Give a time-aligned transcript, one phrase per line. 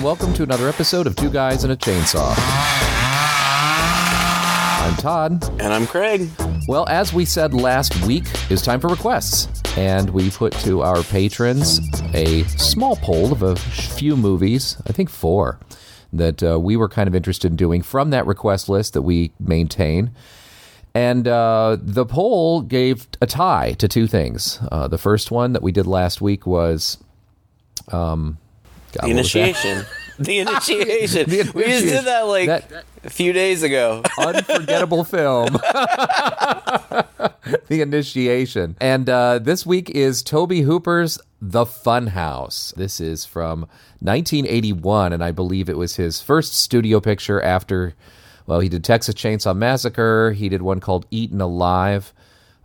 [0.00, 2.32] And welcome to another episode of Two Guys and a Chainsaw.
[4.80, 5.44] I'm Todd.
[5.60, 6.30] And I'm Craig.
[6.66, 9.46] Well, as we said last week, it's time for requests.
[9.76, 11.80] And we put to our patrons
[12.14, 15.60] a small poll of a few movies, I think four,
[16.14, 19.32] that uh, we were kind of interested in doing from that request list that we
[19.38, 20.12] maintain.
[20.94, 24.60] And uh, the poll gave a tie to two things.
[24.72, 26.96] Uh, the first one that we did last week was.
[27.88, 28.38] Um,
[28.92, 29.38] God, the was that?
[29.40, 29.86] initiation.
[30.18, 31.30] The initiation.
[31.54, 34.02] We just did that like That- a few days ago.
[34.18, 35.52] unforgettable film.
[37.68, 38.76] the Initiation.
[38.80, 42.74] And uh, this week is Tobe Hooper's The Fun House.
[42.76, 43.60] This is from
[44.00, 47.94] 1981, and I believe it was his first studio picture after,
[48.46, 50.32] well, he did Texas Chainsaw Massacre.
[50.32, 52.12] He did one called Eaten Alive,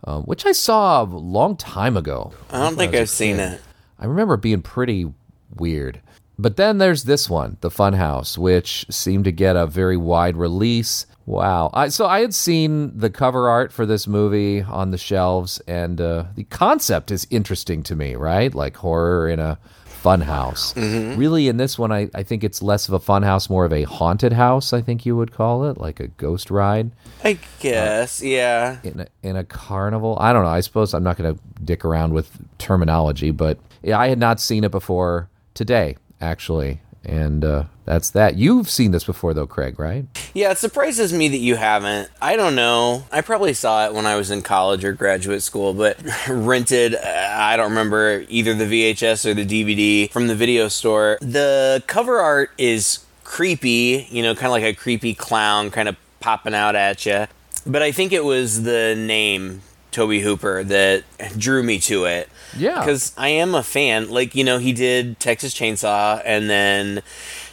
[0.04, 2.32] um, which I saw a long time ago.
[2.50, 3.60] I don't think I've seen it.
[3.98, 5.10] I remember being pretty
[5.56, 6.00] weird.
[6.38, 11.06] But then there's this one, The Funhouse, which seemed to get a very wide release.
[11.24, 11.70] Wow.
[11.72, 16.00] I, so I had seen the cover art for this movie on the shelves, and
[16.00, 18.54] uh, the concept is interesting to me, right?
[18.54, 19.58] Like horror in a
[20.06, 20.76] funhouse.
[21.16, 23.82] Really, in this one, I, I think it's less of a funhouse, more of a
[23.82, 26.92] haunted house, I think you would call it, like a ghost ride
[27.24, 28.78] I guess, yeah.
[28.84, 30.16] in a, in a carnival.
[30.20, 30.50] I don't know.
[30.50, 34.38] I suppose I'm not going to dick around with terminology, but yeah, I had not
[34.38, 36.80] seen it before today, actually.
[37.04, 38.36] And uh, that's that.
[38.36, 40.06] You've seen this before, though, Craig, right?
[40.34, 42.10] Yeah, it surprises me that you haven't.
[42.20, 43.04] I don't know.
[43.12, 47.34] I probably saw it when I was in college or graduate school, but rented, uh,
[47.36, 51.18] I don't remember either the VHS or the DVD from the video store.
[51.20, 55.96] The cover art is creepy, you know, kind of like a creepy clown kind of
[56.18, 57.28] popping out at you.
[57.64, 59.62] But I think it was the name
[59.96, 61.04] Tobe Hooper that
[61.38, 62.28] drew me to it.
[62.54, 62.80] Yeah.
[62.80, 64.10] Because I am a fan.
[64.10, 67.02] Like, you know, he did Texas Chainsaw and then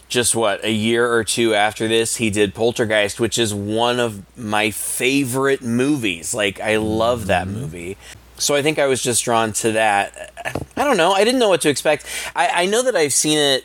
[0.10, 4.22] just what, a year or two after this, he did Poltergeist, which is one of
[4.38, 6.34] my favorite movies.
[6.34, 7.62] Like, I love that mm-hmm.
[7.62, 7.98] movie.
[8.38, 10.34] So I think I was just drawn to that.
[10.76, 11.14] I don't know.
[11.14, 12.06] I didn't know what to expect.
[12.36, 13.64] I, I know that I've seen it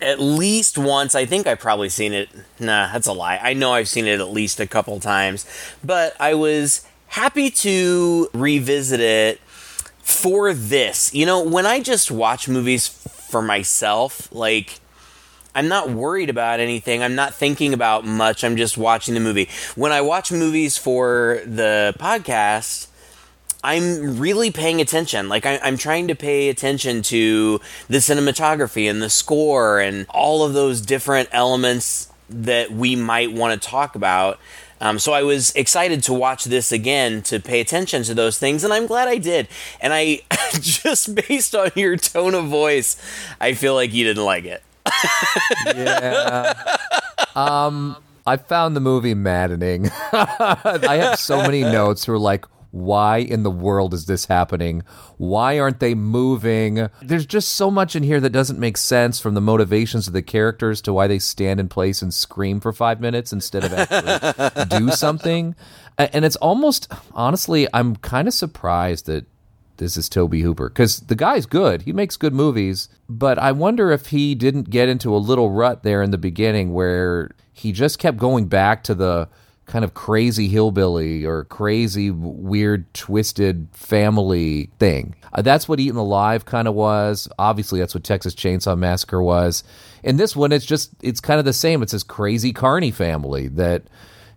[0.00, 1.16] at least once.
[1.16, 2.28] I think I've probably seen it.
[2.60, 3.40] Nah, that's a lie.
[3.42, 5.44] I know I've seen it at least a couple times.
[5.82, 9.38] But I was happy to revisit it
[10.02, 11.14] for this.
[11.14, 14.80] You know, when I just watch movies for myself, like.
[15.54, 17.02] I'm not worried about anything.
[17.02, 18.42] I'm not thinking about much.
[18.42, 19.50] I'm just watching the movie.
[19.74, 22.86] When I watch movies for the podcast,
[23.62, 25.28] I'm really paying attention.
[25.28, 30.42] Like I, I'm trying to pay attention to the cinematography and the score and all
[30.42, 34.40] of those different elements that we might want to talk about.
[34.82, 38.64] Um, so I was excited to watch this again to pay attention to those things,
[38.64, 39.46] and I'm glad I did.
[39.80, 40.22] And I
[40.54, 43.00] just based on your tone of voice,
[43.40, 44.62] I feel like you didn't like it.
[45.76, 46.54] Yeah.
[47.36, 49.88] um, I found the movie maddening.
[50.12, 54.82] I have so many notes who are like, why in the world is this happening?
[55.18, 56.88] Why aren't they moving?
[57.02, 60.22] There's just so much in here that doesn't make sense from the motivations of the
[60.22, 64.64] characters to why they stand in place and scream for five minutes instead of actually
[64.78, 65.54] do something.
[65.98, 69.26] And it's almost, honestly, I'm kind of surprised that
[69.76, 71.82] this is Tobe Hooper because the guy's good.
[71.82, 75.82] He makes good movies, but I wonder if he didn't get into a little rut
[75.82, 79.28] there in the beginning where he just kept going back to the
[79.72, 85.14] kind of crazy hillbilly or crazy weird twisted family thing.
[85.32, 87.26] Uh, that's what Eaten Alive kind of was.
[87.38, 89.64] Obviously, that's what Texas Chainsaw Massacre was.
[90.02, 91.82] In this one, it's just it's kind of the same.
[91.82, 93.84] It's this crazy carny family that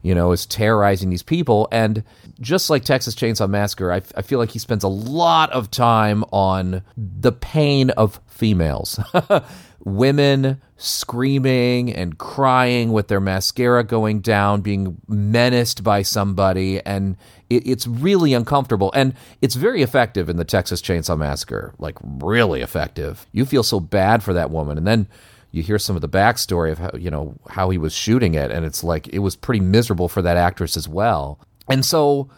[0.03, 1.67] you know, is terrorizing these people.
[1.71, 2.03] And
[2.39, 6.23] just like Texas Chainsaw Massacre, I, I feel like he spends a lot of time
[6.31, 8.99] on the pain of females.
[9.85, 16.83] Women screaming and crying with their mascara going down, being menaced by somebody.
[16.85, 17.15] And
[17.49, 18.91] it, it's really uncomfortable.
[18.93, 21.73] And it's very effective in the Texas Chainsaw Massacre.
[21.79, 23.25] Like, really effective.
[23.31, 24.77] You feel so bad for that woman.
[24.77, 25.07] And then
[25.55, 28.51] you hear some of the backstory of how you know how he was shooting it
[28.51, 31.39] and it's like it was pretty miserable for that actress as well
[31.69, 32.29] and so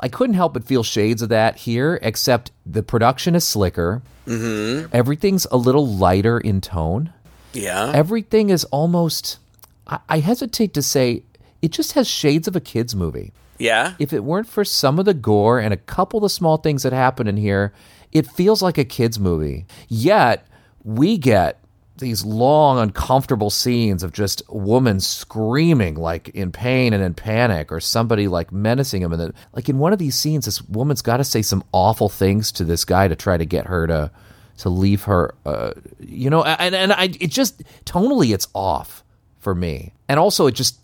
[0.00, 4.88] i couldn't help but feel shades of that here except the production is slicker mm-hmm.
[4.92, 7.12] everything's a little lighter in tone
[7.52, 7.92] Yeah.
[7.94, 9.38] everything is almost
[9.86, 11.22] I, I hesitate to say
[11.62, 13.94] it just has shades of a kids movie yeah.
[13.98, 16.82] if it weren't for some of the gore and a couple of the small things
[16.82, 17.72] that happen in here,
[18.12, 19.66] it feels like a kids movie.
[19.88, 20.46] Yet
[20.84, 21.60] we get
[21.98, 27.72] these long, uncomfortable scenes of just a woman screaming like in pain and in panic,
[27.72, 29.12] or somebody like menacing him.
[29.12, 32.08] And then, like in one of these scenes, this woman's got to say some awful
[32.08, 34.10] things to this guy to try to get her to
[34.58, 35.34] to leave her.
[35.44, 39.04] Uh, you know, and and I it just tonally it's off
[39.38, 40.78] for me, and also it just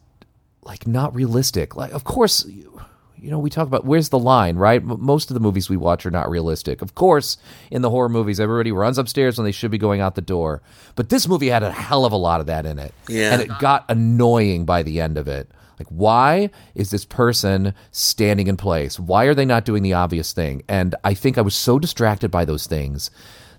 [0.63, 1.77] like not realistic.
[1.77, 2.45] Like, of course.
[2.47, 2.81] You,
[3.23, 4.83] you know, we talk about where's the line, right?
[4.83, 6.83] Most of the movies we watch are not realistic.
[6.83, 7.39] Of course,
[7.71, 10.61] in the horror movies, everybody runs upstairs when they should be going out the door.
[10.97, 12.93] But this movie had a hell of a lot of that in it.
[13.09, 13.33] Yeah.
[13.33, 15.49] And it got annoying by the end of it.
[15.79, 18.99] Like, why is this person standing in place?
[18.99, 20.63] Why are they not doing the obvious thing?
[20.69, 23.13] And I think I was so distracted by those things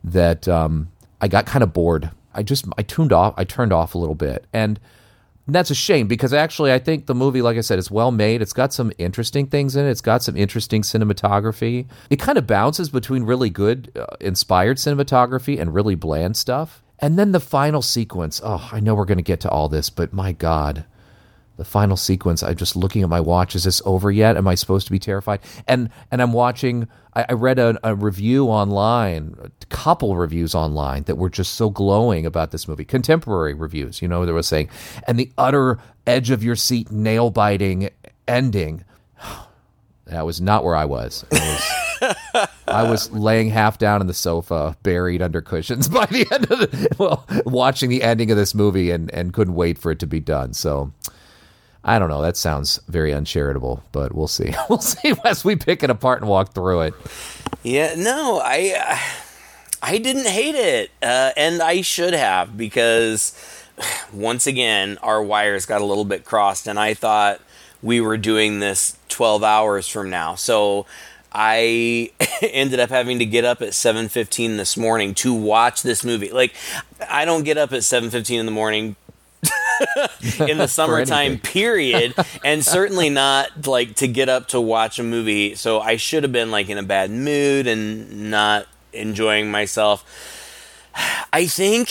[0.04, 2.12] that um, I got kind of bored.
[2.34, 3.34] I just I tuned off.
[3.38, 4.80] I turned off a little bit, and
[5.48, 8.42] that's a shame because actually I think the movie, like I said, is well made.
[8.42, 9.90] It's got some interesting things in it.
[9.90, 11.88] It's got some interesting cinematography.
[12.10, 16.82] It kind of bounces between really good, uh, inspired cinematography and really bland stuff.
[17.00, 18.40] And then the final sequence.
[18.44, 20.86] Oh, I know we're going to get to all this, but my God
[21.58, 24.38] the final sequence i'm just looking at my watch is this over yet?
[24.38, 25.40] Am i supposed to be terrified?
[25.68, 31.04] And and i'm watching i, I read a, a, review online a couple reviews online
[31.04, 32.86] that were just so glowing about this movie.
[32.86, 34.70] Contemporary reviews you know they were saying
[35.08, 37.90] and the utter edge of your seat nail biting
[38.28, 38.84] ending.
[40.06, 41.26] That was not where i was.
[41.32, 46.28] I was, I was laying half down in the sofa, buried under cushions by the
[46.32, 49.92] end of the well, watching the ending of this movie and, and couldn't wait for
[49.92, 50.54] it to be done.
[50.54, 50.92] So
[51.86, 52.22] I don't know.
[52.22, 54.54] That sounds very uncharitable, but we'll see.
[54.70, 56.94] We'll see as we pick it apart and walk through it.
[57.64, 59.00] Yeah, no, I
[59.82, 63.38] I didn't hate it, uh, and I should have because
[64.14, 67.42] once again our wires got a little bit crossed, and I thought
[67.82, 70.86] we were doing this twelve hours from now, so.
[71.36, 72.12] I
[72.44, 76.30] ended up having to get up at 7:15 this morning to watch this movie.
[76.30, 76.54] Like
[77.10, 78.96] I don't get up at 7:15 in the morning
[80.48, 85.56] in the summertime period and certainly not like to get up to watch a movie.
[85.56, 90.06] So i should have been like in a bad mood and not enjoying myself.
[91.34, 91.90] I think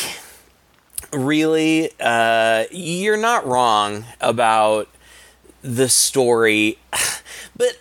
[1.13, 4.89] really uh, you're not wrong about
[5.63, 6.79] the story
[7.57, 7.79] but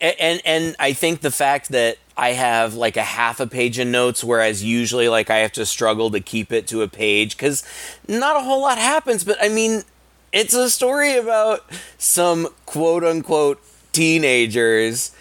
[0.00, 3.88] and and i think the fact that I have like a half a page of
[3.88, 7.64] notes, whereas usually like I have to struggle to keep it to a page because
[8.06, 9.24] not a whole lot happens.
[9.24, 9.84] But I mean,
[10.30, 11.64] it's a story about
[11.96, 13.58] some quote unquote
[13.92, 15.12] teenagers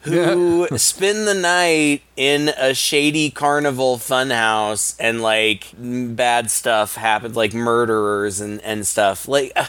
[0.00, 7.54] who spend the night in a shady carnival funhouse and like bad stuff happens, like
[7.54, 9.28] murderers and, and stuff.
[9.28, 9.66] Like, uh,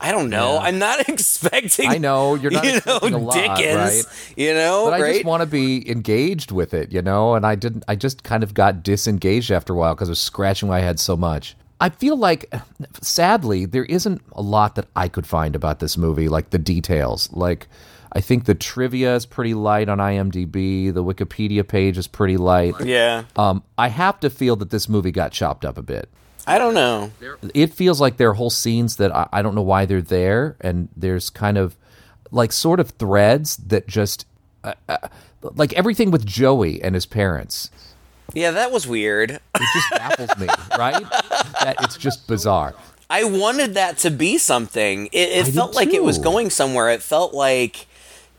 [0.00, 0.54] I don't know.
[0.54, 0.60] Yeah.
[0.60, 1.88] I'm not expecting.
[1.88, 4.34] I know you're not you expecting know, a lot, Dickens, right?
[4.36, 5.08] You know, but right?
[5.08, 7.34] I just want to be engaged with it, you know.
[7.34, 7.84] And I didn't.
[7.88, 11.00] I just kind of got disengaged after a while because I was scratching my head
[11.00, 11.56] so much.
[11.80, 12.52] I feel like,
[13.00, 17.32] sadly, there isn't a lot that I could find about this movie, like the details.
[17.32, 17.68] Like,
[18.12, 20.92] I think the trivia is pretty light on IMDb.
[20.92, 22.74] The Wikipedia page is pretty light.
[22.80, 23.24] Yeah.
[23.36, 26.08] Um, I have to feel that this movie got chopped up a bit.
[26.48, 27.10] I don't know.
[27.54, 30.56] It feels like there are whole scenes that I, I don't know why they're there,
[30.60, 31.76] and there's kind of
[32.30, 34.26] like sort of threads that just
[34.64, 35.08] uh, uh,
[35.42, 37.70] like everything with Joey and his parents.
[38.34, 39.30] Yeah, that was weird.
[39.30, 39.40] It
[39.74, 40.46] just baffles me,
[40.78, 41.02] right?
[41.60, 42.74] That it's just bizarre.
[43.10, 45.06] I wanted that to be something.
[45.12, 46.90] It, it felt like it was going somewhere.
[46.90, 47.86] It felt like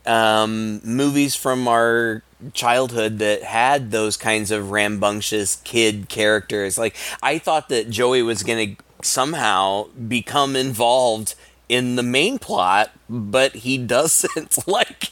[0.06, 2.22] um, movies from our
[2.52, 6.78] childhood that had those kinds of rambunctious kid characters.
[6.78, 11.34] Like I thought that Joey was going to somehow become involved
[11.70, 15.10] in the main plot but he doesn't like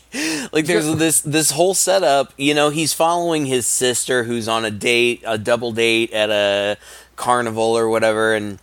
[0.52, 4.70] like there's this this whole setup you know he's following his sister who's on a
[4.70, 6.76] date a double date at a
[7.14, 8.58] carnival or whatever and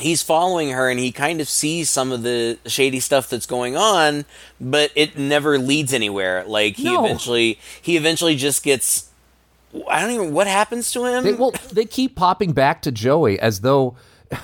[0.00, 3.76] he's following her and he kind of sees some of the shady stuff that's going
[3.76, 4.24] on
[4.60, 7.04] but it never leads anywhere like he no.
[7.04, 9.10] eventually he eventually just gets
[9.88, 13.38] i don't even what happens to him they, well they keep popping back to joey
[13.38, 13.94] as though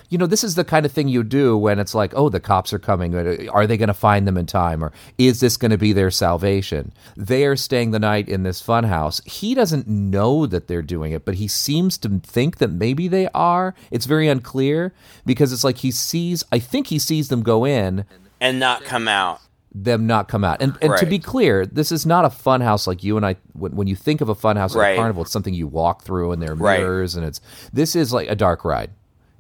[0.09, 2.41] you know, this is the kind of thing you do when it's like, oh, the
[2.41, 3.15] cops are coming.
[3.15, 4.83] Uh, are they going to find them in time?
[4.83, 6.93] Or is this going to be their salvation?
[7.17, 9.27] They are staying the night in this funhouse.
[9.29, 13.29] He doesn't know that they're doing it, but he seems to think that maybe they
[13.35, 13.75] are.
[13.91, 14.93] It's very unclear
[15.25, 18.05] because it's like he sees, I think he sees them go in
[18.41, 19.41] and not come out
[19.75, 20.63] them not come out.
[20.63, 21.01] And, and right.
[21.01, 23.37] to be clear, this is not a fun house like you and I.
[23.53, 24.93] When, when you think of a fun house right.
[24.93, 27.21] a carnival, it's something you walk through and there are mirrors, right.
[27.21, 27.41] and it's
[27.73, 28.91] this is like a dark ride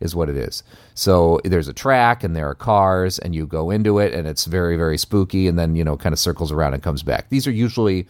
[0.00, 0.62] is what it is.
[0.94, 4.44] So there's a track and there are cars and you go into it and it's
[4.44, 7.28] very very spooky and then you know kind of circles around and comes back.
[7.30, 8.06] These are usually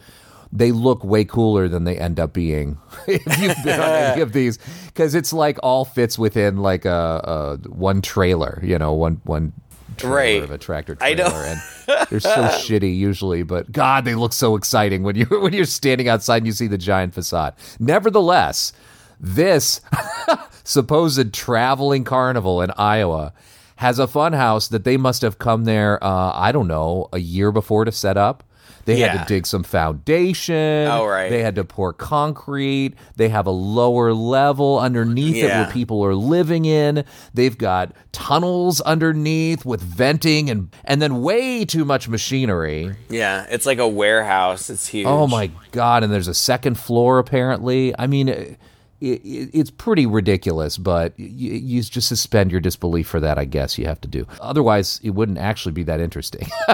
[0.51, 2.77] they look way cooler than they end up being
[3.07, 7.59] if you've been on any of these because it's like all fits within like a,
[7.63, 9.53] a, one trailer, you know, one one
[9.97, 10.43] trailer Right.
[10.43, 11.35] of a tractor I trailer, know.
[11.35, 13.43] and they're so shitty usually.
[13.43, 16.67] But God, they look so exciting when you when you're standing outside and you see
[16.67, 17.53] the giant facade.
[17.79, 18.71] Nevertheless,
[19.19, 19.81] this
[20.63, 23.33] supposed traveling carnival in Iowa
[23.77, 26.03] has a fun house that they must have come there.
[26.03, 28.43] Uh, I don't know, a year before to set up.
[28.85, 30.87] They had to dig some foundation.
[30.87, 31.29] Oh, right.
[31.29, 32.95] They had to pour concrete.
[33.17, 37.05] They have a lower level underneath it where people are living in.
[37.33, 42.95] They've got tunnels underneath with venting and and then way too much machinery.
[43.09, 44.69] Yeah, it's like a warehouse.
[44.69, 45.05] It's huge.
[45.05, 46.03] Oh my god!
[46.03, 47.93] And there's a second floor apparently.
[47.97, 48.59] I mean, it,
[49.01, 53.37] it's pretty ridiculous, but you, you just suspend your disbelief for that.
[53.37, 54.27] I guess you have to do.
[54.41, 56.47] Otherwise, it wouldn't actually be that interesting.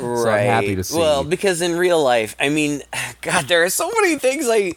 [0.00, 0.40] right.
[0.40, 0.98] I'm happy to see.
[0.98, 2.82] Well, because in real life, I mean,
[3.20, 4.74] God, there are so many things I.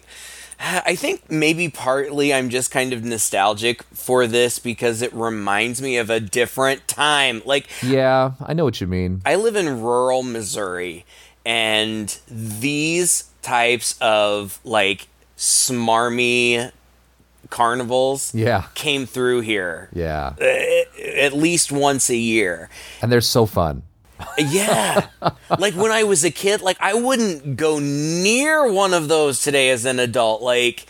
[0.62, 5.96] I think maybe partly I'm just kind of nostalgic for this because it reminds me
[5.96, 7.42] of a different time.
[7.46, 9.22] Like, yeah, I know what you mean.
[9.26, 11.06] I live in rural Missouri,
[11.46, 15.08] and these types of like
[15.40, 16.72] smarmy
[17.50, 20.34] carnivals Yeah, came through here yeah,
[21.18, 22.70] at least once a year.
[23.02, 23.84] and they're so fun.
[24.38, 25.08] Yeah.
[25.60, 29.70] like when I was a kid, like I wouldn't go near one of those today
[29.70, 30.42] as an adult.
[30.42, 30.86] Like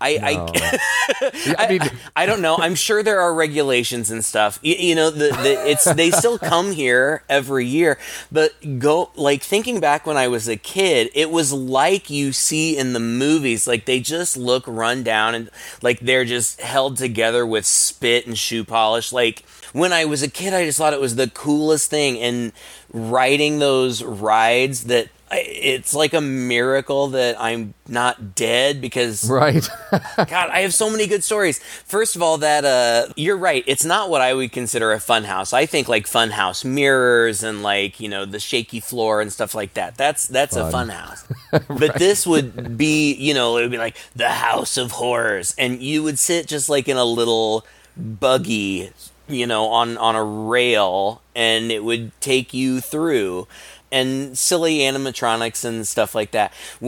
[0.00, 1.80] I I I mean,
[2.14, 2.56] I don't know.
[2.56, 4.58] I'm sure there are regulations and stuff.
[4.62, 7.98] You, you know, the, the it's they still come here every year.
[8.30, 12.76] But go like thinking back when I was a kid, it was like you see
[12.76, 13.66] in the movies.
[13.66, 15.50] Like they just look run down and
[15.82, 19.12] like they're just held together with spit and shoe polish.
[19.12, 22.18] Like when I was a kid, I just thought it was the coolest thing.
[22.18, 22.52] And
[22.92, 25.08] riding those rides that.
[25.36, 29.68] It's like a miracle that I'm not dead because right?
[30.16, 31.58] God, I have so many good stories.
[31.84, 33.64] First of all, that uh, you're right.
[33.66, 35.52] It's not what I would consider a fun house.
[35.52, 39.54] I think like fun house mirrors and like you know the shaky floor and stuff
[39.54, 39.96] like that.
[39.96, 41.24] That's that's a fun house.
[41.68, 45.82] But this would be you know it would be like the house of horrors, and
[45.82, 47.64] you would sit just like in a little
[47.96, 48.90] buggy,
[49.28, 53.46] you know, on on a rail, and it would take you through.
[53.94, 56.52] And silly animatronics and stuff like that.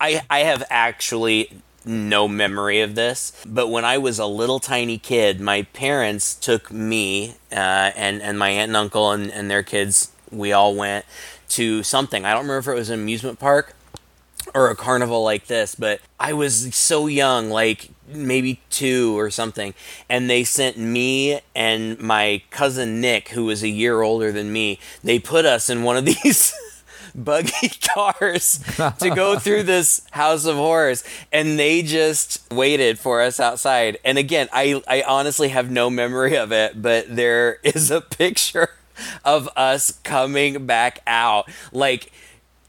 [0.00, 1.50] I I have actually
[1.86, 6.70] no memory of this, but when I was a little tiny kid, my parents took
[6.70, 10.10] me uh, and and my aunt and uncle and, and their kids.
[10.30, 11.04] We all went
[11.50, 12.24] to something.
[12.24, 13.74] I don't remember if it was an amusement park
[14.54, 19.74] or a carnival like this, but I was so young, like maybe two or something,
[20.08, 24.78] and they sent me and my cousin Nick, who was a year older than me,
[25.02, 26.54] they put us in one of these
[27.14, 28.58] buggy cars
[28.98, 33.98] to go through this house of horrors and they just waited for us outside.
[34.04, 38.70] And again i i honestly have no memory of it but there is a picture
[39.24, 41.50] of us coming back out.
[41.72, 42.12] Like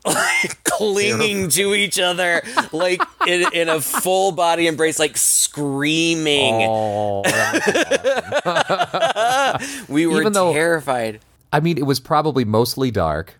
[0.05, 6.65] like clinging to each other like in, in a full body embrace like screaming.
[6.67, 7.23] Oh,
[9.87, 11.19] we were even though- terrified.
[11.53, 13.35] I mean, it was probably mostly dark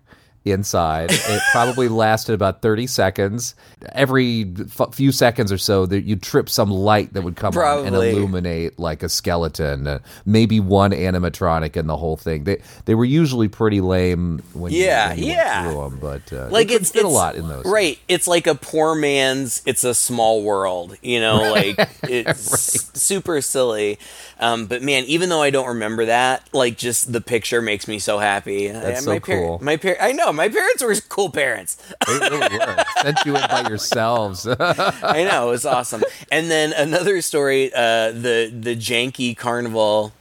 [0.46, 1.10] inside.
[1.12, 3.54] It probably lasted about 30 seconds.
[3.92, 7.86] Every f- few seconds or so, that you'd trip some light that would come on
[7.86, 12.44] and illuminate like a skeleton, uh, maybe one animatronic in the whole thing.
[12.44, 15.62] They they were usually pretty lame when Yeah, you, when you yeah.
[15.72, 17.64] through them, but uh, like it's it's, a lot in those.
[17.66, 23.40] right it's like a poor man's it's a small world you know like it's super
[23.40, 23.98] silly
[24.38, 27.98] um, but man even though i don't remember that like just the picture makes me
[27.98, 29.58] so happy That's so my par- cool.
[29.62, 31.76] my par- i know my parents were cool parents
[32.06, 32.84] They really were.
[33.02, 34.46] Sent you in by yourselves.
[34.46, 40.12] i know it was awesome and then another story uh, the the janky carnival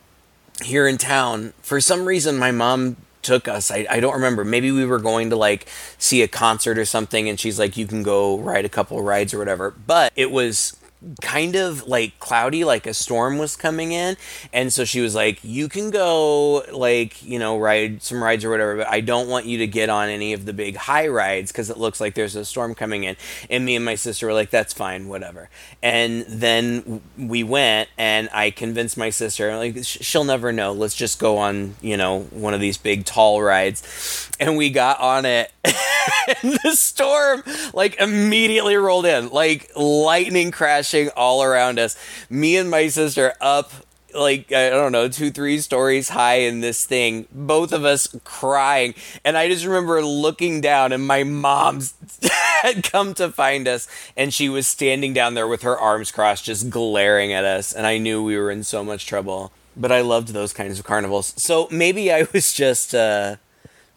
[0.64, 4.72] here in town for some reason my mom took us I, I don't remember maybe
[4.72, 5.68] we were going to like
[5.98, 9.34] see a concert or something and she's like you can go ride a couple rides
[9.34, 10.78] or whatever but it was
[11.22, 14.18] kind of like cloudy like a storm was coming in.
[14.54, 18.50] And so she was like you can go like you know ride some rides or
[18.50, 21.52] whatever but i don't want you to get on any of the big high rides
[21.52, 23.16] because it looks like there's a storm coming in.
[23.50, 25.50] And me and my sister were like that's fine whatever.
[25.84, 30.72] And then we went and i convinced my sister like sh- she'll never know.
[30.72, 34.32] Let's just go on you know one of these big tall rides.
[34.40, 35.52] And we got on it
[36.44, 39.30] and the storm like immediately rolled in.
[39.30, 40.52] Like lightning
[40.86, 41.98] crashing all around us
[42.30, 43.72] me and my sister up
[44.14, 48.94] like i don't know two three stories high in this thing both of us crying
[49.24, 51.96] and i just remember looking down and my mom's
[52.62, 56.46] had come to find us and she was standing down there with her arms crossed
[56.46, 60.02] just glaring at us and i knew we were in so much trouble but I
[60.02, 61.34] loved those kinds of carnivals.
[61.38, 63.36] So maybe I was just uh,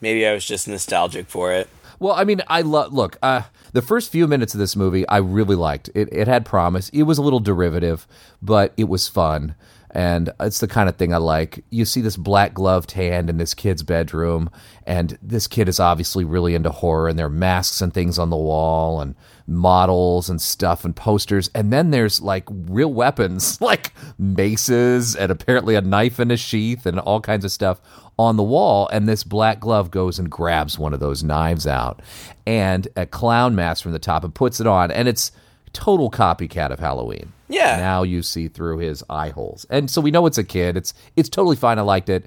[0.01, 1.69] maybe I was just nostalgic for it.
[1.99, 2.93] Well, I mean, I love.
[2.93, 3.43] Look, uh,
[3.73, 5.91] the first few minutes of this movie, I really liked.
[5.95, 6.89] It, it had promise.
[6.91, 8.07] It was a little derivative,
[8.41, 9.55] but it was fun.
[9.93, 11.65] And it's the kind of thing I like.
[11.71, 14.51] You see this black gloved hand in this kid's bedroom,
[14.87, 18.31] and this kid is obviously really into horror, and there are masks and things on
[18.31, 19.15] the wall, and
[19.47, 21.51] models and stuff, and posters.
[21.55, 26.85] And then there's like real weapons, like maces, and apparently a knife in a sheath,
[26.85, 27.81] and all kinds of stuff
[28.19, 28.89] on the wall.
[28.93, 32.03] And this black glove goes and grabs one of those knives out,
[32.47, 34.91] and a clown mask from the top, and puts it on.
[34.91, 35.33] And it's
[35.73, 37.33] total copycat of Halloween.
[37.49, 37.77] Yeah.
[37.79, 39.67] Now you see through his eye holes.
[39.71, 40.77] And so we know it's a kid.
[40.77, 41.79] It's it's totally fine.
[41.79, 42.27] I liked it.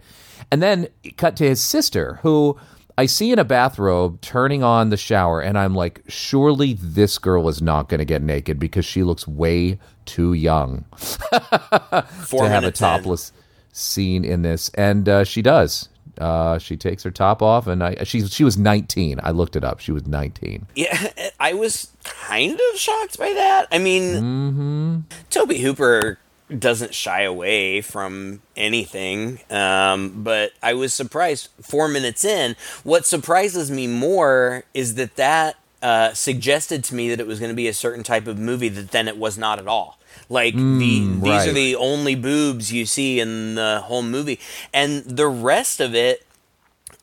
[0.52, 0.88] And then
[1.18, 2.58] cut to his sister, who
[2.98, 7.48] I see in a bathrobe turning on the shower, and I'm like, surely this girl
[7.48, 10.86] is not going to get naked because she looks way too young
[11.32, 12.86] to have a minutes in.
[12.86, 13.32] topless
[13.72, 14.70] scene in this.
[14.76, 15.90] And uh, she does.
[16.18, 19.20] Uh, she takes her top off, and I, she she was 19.
[19.24, 19.80] I looked it up.
[19.80, 20.68] She was 19.
[20.76, 21.08] Yeah,
[21.40, 23.68] I was kind of shocked by that.
[23.72, 25.00] I mean, Mm-hmm.
[25.30, 26.20] Tobe Hooper
[26.58, 31.50] doesn't shy away from anything, um, but I was surprised.
[31.62, 37.20] Four minutes in, what surprises me more is that that uh, suggested to me that
[37.20, 39.60] it was going to be a certain type of movie that then it was not
[39.60, 39.98] at all.
[40.32, 41.50] Like the these Mm, right.
[41.50, 44.40] are the only boobs you see in the whole movie,
[44.74, 46.26] and the rest of it,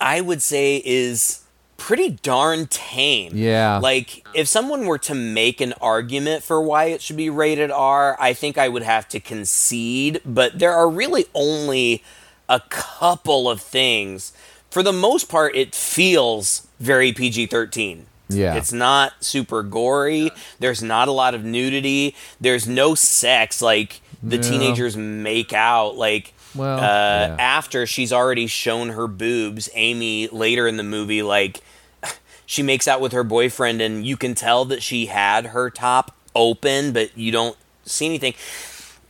[0.00, 1.42] I would say, is
[1.76, 3.32] pretty darn tame.
[3.34, 3.78] Yeah.
[3.78, 8.16] Like, if someone were to make an argument for why it should be rated R,
[8.18, 12.02] I think I would have to concede, but there are really only
[12.48, 14.32] a couple of things.
[14.70, 18.06] For the most part, it feels very PG 13.
[18.28, 18.54] Yeah.
[18.56, 20.30] It's not super gory.
[20.58, 22.14] There's not a lot of nudity.
[22.40, 23.62] There's no sex.
[23.62, 24.42] Like, the Yeah.
[24.42, 25.96] teenagers make out.
[25.96, 27.36] Like, Well, uh, yeah.
[27.38, 31.60] after she's already shown her boobs, Amy later in the movie, like
[32.46, 36.14] she makes out with her boyfriend, and you can tell that she had her top
[36.34, 38.34] open, but you don't see anything.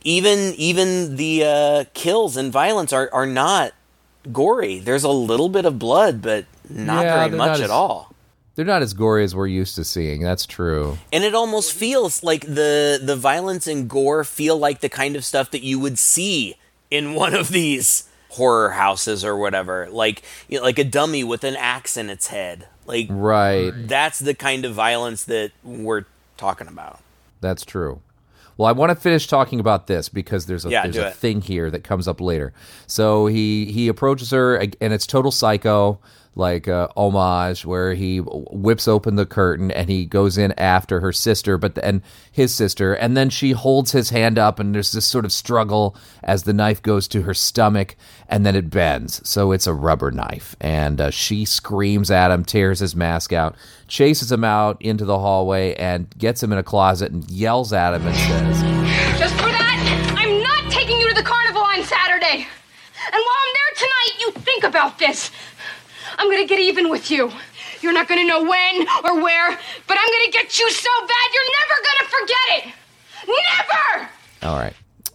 [0.03, 3.73] Even even the uh, kills and violence are are not
[4.31, 4.79] gory.
[4.79, 8.13] There's a little bit of blood, but not Yeah, very much not at all.
[8.59, 10.21] They're not as gory as we're used to seeing.
[10.21, 10.97] That's true.
[11.13, 15.23] and it almost feels like the the violence and gore feel like the kind of
[15.23, 16.57] stuff that you would see
[16.91, 21.45] in one of these horror houses or whatever like you know, like a dummy with
[21.45, 23.71] an axe in its head like Right.
[23.87, 26.03] that's the kind of violence that we're
[26.35, 26.99] talking about
[27.39, 28.01] That's true.
[28.57, 31.13] Well, I want to finish talking about this because there's a Yeah, there's a it.
[31.15, 32.51] thing here that comes up later.
[32.87, 35.97] So he he approaches her and it's total psycho
[36.35, 41.11] like uh, homage where he whips open the curtain and he goes in after her
[41.11, 45.05] sister but and his sister and then she holds his hand up and there's this
[45.05, 47.95] sort of struggle as the knife goes to her stomach
[48.27, 52.45] and then it bends so it's a rubber knife and uh, she screams at him
[52.45, 53.55] tears his mask out
[53.89, 57.93] chases him out into the hallway and gets him in a closet and yells at
[57.93, 58.61] him and says
[59.19, 62.45] Just for that, I'm not taking you to the carnival on Saturday.
[63.11, 65.31] And while I'm there tonight, you think about this.
[66.19, 67.31] I'm gonna get even with you.
[67.81, 69.49] You're not gonna know when or where,
[69.87, 72.73] but I'm gonna get you so bad you're never gonna forget it.
[73.27, 74.09] Never!
[74.43, 74.73] All right.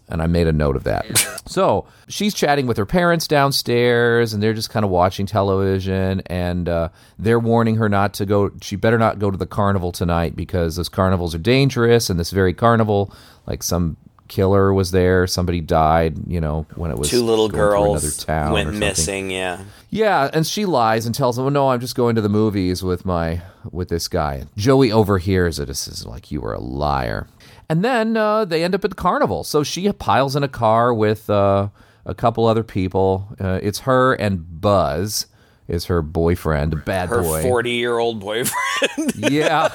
[0.09, 1.07] And I made a note of that.
[1.47, 6.69] So she's chatting with her parents downstairs, and they're just kind of watching television, and
[6.69, 6.89] uh,
[7.19, 8.51] they're warning her not to go.
[8.63, 12.09] She better not go to the carnival tonight because those carnivals are dangerous.
[12.11, 13.15] And this very carnival,
[13.47, 16.17] like some killer was there, somebody died.
[16.27, 19.65] You know, when it was two little going through another girls town went missing yeah
[19.91, 22.83] Yeah, and she lies and tells him, "Oh no, I'm just going to the movies
[22.83, 25.69] with my with this guy." Joey overhears it.
[25.69, 27.27] and says, "Like you were a liar."
[27.69, 29.43] And then uh, they end up at the carnival.
[29.45, 31.69] So she piles in a car with uh,
[32.05, 33.29] a couple other people.
[33.41, 35.27] Uh, it's her and Buzz
[35.67, 37.43] is her boyfriend, bad her boy.
[37.43, 39.69] 40 year old boyfriend yeah,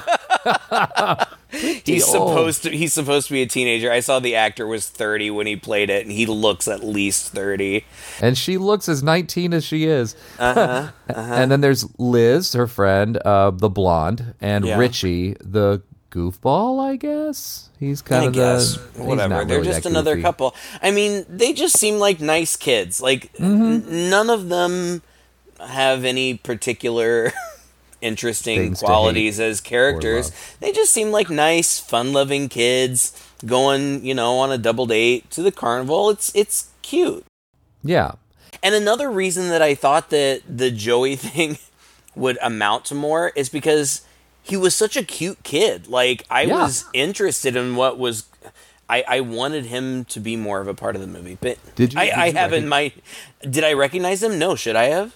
[1.84, 2.30] he's old.
[2.30, 5.46] supposed to he's supposed to be a teenager i saw the actor was 30 when
[5.46, 7.84] he played it and he looks at least 30
[8.20, 10.14] and she looks as 19 as she is.
[10.38, 14.78] Uh-huh, and then there's Liz, her friend, uh, the blonde, and Yeah.
[14.78, 16.80] Richie, the goofball.
[16.84, 19.34] I guess he's kind I of guess the whatever.
[19.36, 20.22] not They're just another goofy.
[20.22, 20.54] couple.
[20.82, 23.00] I mean, they just seem like nice kids.
[23.00, 25.02] Like n- none of them
[25.58, 27.32] have any particular
[28.00, 30.32] interesting qualities as characters.
[30.60, 33.12] They just seem like nice, fun-loving kids
[33.46, 36.10] going, you know, on a double date to the carnival.
[36.10, 37.24] It's it's cute.
[37.82, 38.12] Yeah,
[38.62, 41.56] And another reason that I thought that the Joey thing
[42.14, 44.02] would amount to more is because
[44.42, 45.88] he was such a cute kid.
[45.88, 46.62] Like I Yeah.
[46.62, 48.24] was interested in what was
[48.88, 51.38] I, I wanted him to be more of a part of the movie.
[51.40, 52.92] But Did you- I, did I you have in my.
[53.48, 54.36] Did I recognize him?
[54.38, 54.56] No.
[54.56, 55.14] Should I have?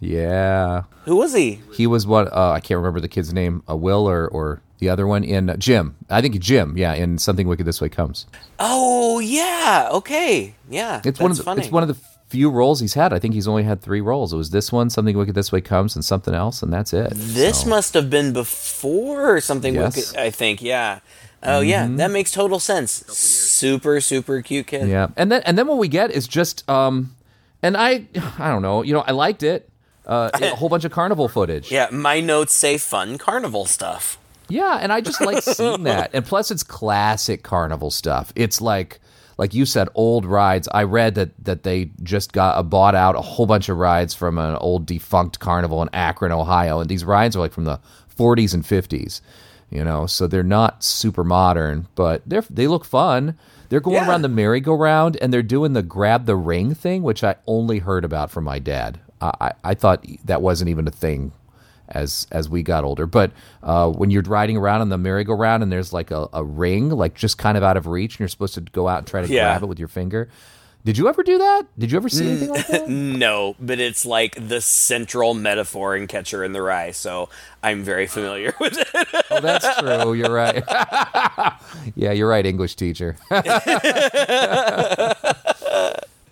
[0.00, 0.84] Yeah.
[1.04, 1.60] Who was he?
[1.74, 4.88] He was what uh, I can't remember the kid's name, uh, Will or or the
[4.88, 5.96] other one in uh, Jim.
[6.08, 6.76] I think Jim.
[6.76, 8.26] Yeah, in Something Wicked This Way Comes.
[8.58, 9.88] Oh yeah.
[9.92, 10.54] Okay.
[10.68, 11.02] Yeah.
[11.04, 11.62] It's one of the, funny.
[11.62, 11.96] it's one of the
[12.28, 13.12] few roles he's had.
[13.12, 14.32] I think he's only had three roles.
[14.32, 17.10] It was this one, Something Wicked This Way Comes, and something else, and that's it.
[17.12, 19.74] This So, must have been before something.
[19.74, 19.96] Yes.
[19.96, 20.16] Mm-hmm.
[20.16, 20.62] Wicked, I think.
[20.62, 21.00] Yeah.
[21.42, 22.90] Oh yeah, that makes total sense.
[23.08, 24.88] Super super cute kid.
[24.88, 27.16] yeah, and then and then what we get is just um,
[27.62, 28.06] and I
[28.38, 29.69] I don't know, you know, I liked it.
[30.10, 31.70] Uh, a whole bunch of carnival footage.
[31.70, 34.18] Yeah, my notes say fun carnival stuff.
[34.48, 36.10] Yeah, and I just like seeing that.
[36.12, 38.32] And plus it's classic carnival stuff.
[38.34, 38.98] It's like
[39.38, 40.68] like you said old rides.
[40.74, 44.12] I read that that they just got uh, bought out a whole bunch of rides
[44.12, 47.78] from an old defunct carnival in Akron, Ohio, and these rides are like from the
[48.18, 49.20] 40s and 50s.
[49.70, 53.38] You know, so they're not super modern, but they're they look fun.
[53.68, 54.08] They're going Yeah.
[54.08, 58.04] around the merry-go-round and they're doing the grab the ring thing, which I only heard
[58.04, 58.98] about from my dad.
[59.20, 61.32] I, I, I thought that wasn't even a thing
[61.88, 63.06] as as we got older.
[63.06, 66.90] But uh, when you're riding around on the merry-go-round and there's like a, a ring,
[66.90, 69.22] like just kind of out of reach, and you're supposed to go out and try
[69.22, 69.44] to Yeah.
[69.52, 70.28] grab it with your finger.
[70.82, 71.64] Did you ever do that?
[71.78, 72.88] Did you ever see anything like that?
[72.88, 77.28] No, but it's like the central metaphor in Catcher in the Rye, so
[77.62, 78.88] I'm very familiar with it.
[79.30, 80.14] Oh, that's true.
[80.14, 80.64] You're right.
[81.96, 83.16] yeah, you're right, English teacher.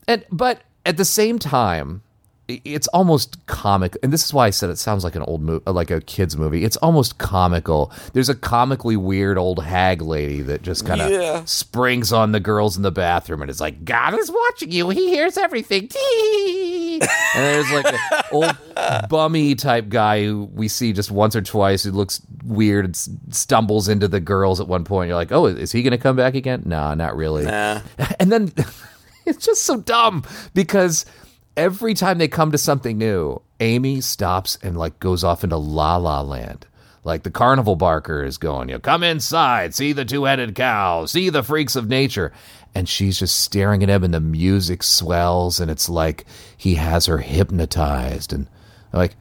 [0.08, 2.02] and but at the same time,
[2.48, 5.62] it's almost comic, and this is why I said it sounds like an old movie,
[5.70, 6.64] like a kids movie.
[6.64, 7.92] It's almost comical.
[8.14, 11.42] There's a comically weird old hag lady that just kind of Yeah.
[11.44, 14.88] springs on the girls in the bathroom and is like, "God is watching you.
[14.88, 15.90] He hears everything."
[17.00, 17.98] And there's like an
[18.32, 18.56] old
[19.08, 23.88] bummy type guy who we see just once or twice who looks weird and stumbles
[23.88, 25.08] into the girls at one point.
[25.08, 27.44] You're like, "Oh, is he going to come back again?" No, not really.
[27.44, 27.80] Nah.
[28.18, 28.52] And then
[29.26, 31.04] it's just so dumb because
[31.58, 35.96] every time they come to something new, Amy stops and like goes off into La
[35.96, 36.66] La Land.
[37.04, 41.04] Like the carnival barker is going, you know, come inside, see the two headed cow,
[41.06, 42.32] see the freaks of nature.
[42.74, 47.06] And she's just staring at him, and the music swells, and it's like he has
[47.06, 48.32] her hypnotized.
[48.32, 48.46] And
[48.92, 49.16] like,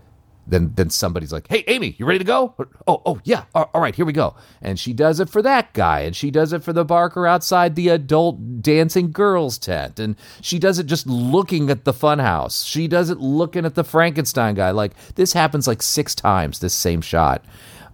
[0.47, 2.55] then then somebody's like, "Hey, Amy, you ready to go?"
[2.88, 3.43] Oh, oh yeah.
[3.53, 4.36] All right, here we go.
[4.62, 7.75] And she does it for that guy, and she does it for the barker outside
[7.75, 12.65] the adult dancing girls tent, and she does it just looking at the funhouse.
[12.65, 14.71] She does it looking at the Frankenstein guy.
[14.71, 16.60] Like this happens like six times.
[16.60, 17.43] This same shot,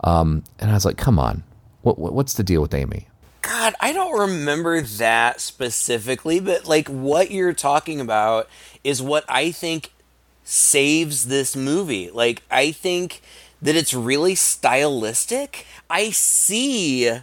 [0.04, 1.44] um, and I was like, "Come on,
[1.82, 3.08] what, what what's the deal with Amy?"
[3.42, 8.48] God, I don't remember that specifically, but like what you're talking about
[8.84, 9.93] is what I think
[10.44, 12.10] saves this movie.
[12.12, 13.22] Like, I think
[13.62, 15.66] that it's really stylistic.
[15.90, 17.20] I see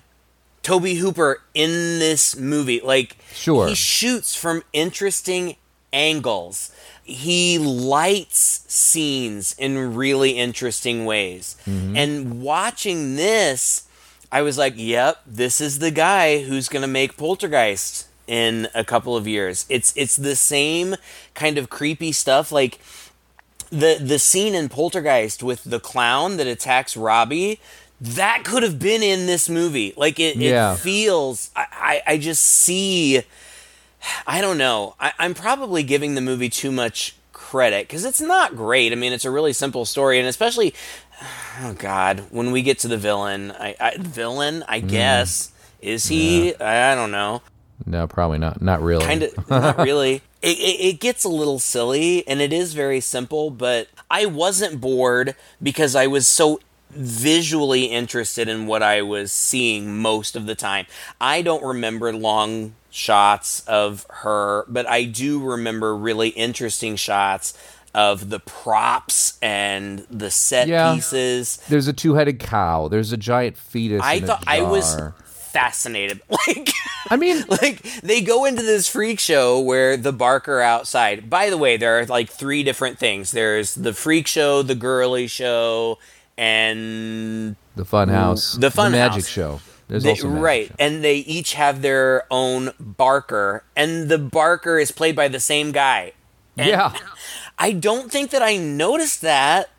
[0.63, 2.81] Tobe Hooper in this movie.
[2.83, 3.69] Like, Sure.
[3.69, 5.57] he shoots from interesting
[5.93, 6.73] angles.
[7.05, 11.57] He lights scenes in really interesting ways.
[11.67, 11.97] Mm-hmm.
[11.97, 13.85] And watching this,
[14.31, 18.85] I was like, yep, this is the guy who's going to make Poltergeist in a
[18.85, 19.67] couple of years.
[19.69, 20.95] It's it's the same
[21.35, 22.79] kind of creepy stuff like
[23.71, 27.61] the the scene in Poltergeist with the clown that attacks Robbie,
[28.01, 29.95] that could have been in this movie.
[29.97, 30.75] Like it, Yeah.
[30.75, 31.51] it feels.
[31.57, 33.23] I, I I just see.
[34.27, 34.95] I don't know.
[34.99, 38.93] I, I'm probably giving the movie too much credit because it's not great.
[38.93, 40.75] I mean, it's a really simple story, and especially,
[41.61, 44.89] oh god, when we get to the villain, I, I villain, I hmm.
[44.89, 46.55] guess is he?
[46.57, 47.43] I, I don't know
[47.87, 48.61] No, probably not.
[48.63, 49.05] Not really.
[49.05, 53.01] kind of not really it, it, it gets a little silly and it is very
[53.01, 59.31] simple but i wasn't bored because i was so visually interested in what i was
[59.33, 60.87] seeing most of the time
[61.21, 67.53] i don't remember long shots of her but i do remember really interesting shots
[67.95, 70.95] of the props and the set Yeah.
[70.95, 72.87] pieces There's a two-headed cow.
[72.89, 74.01] There's a giant fetus.
[74.03, 74.97] i thought i was.
[75.51, 76.71] Fascinated like
[77.11, 81.59] I mean, like they go into this freak show where the barker outside by the
[81.59, 85.99] way there are like three different things there's the freak show the girly show
[86.39, 89.29] and the fun house, The fun magic house.
[89.29, 89.61] show.
[89.89, 90.75] There's they, also magic right show.
[90.79, 95.73] and they each have their own barker and the barker is played by the same
[95.73, 96.13] guy
[96.57, 96.93] And yeah.
[97.59, 99.71] i don't think that i noticed that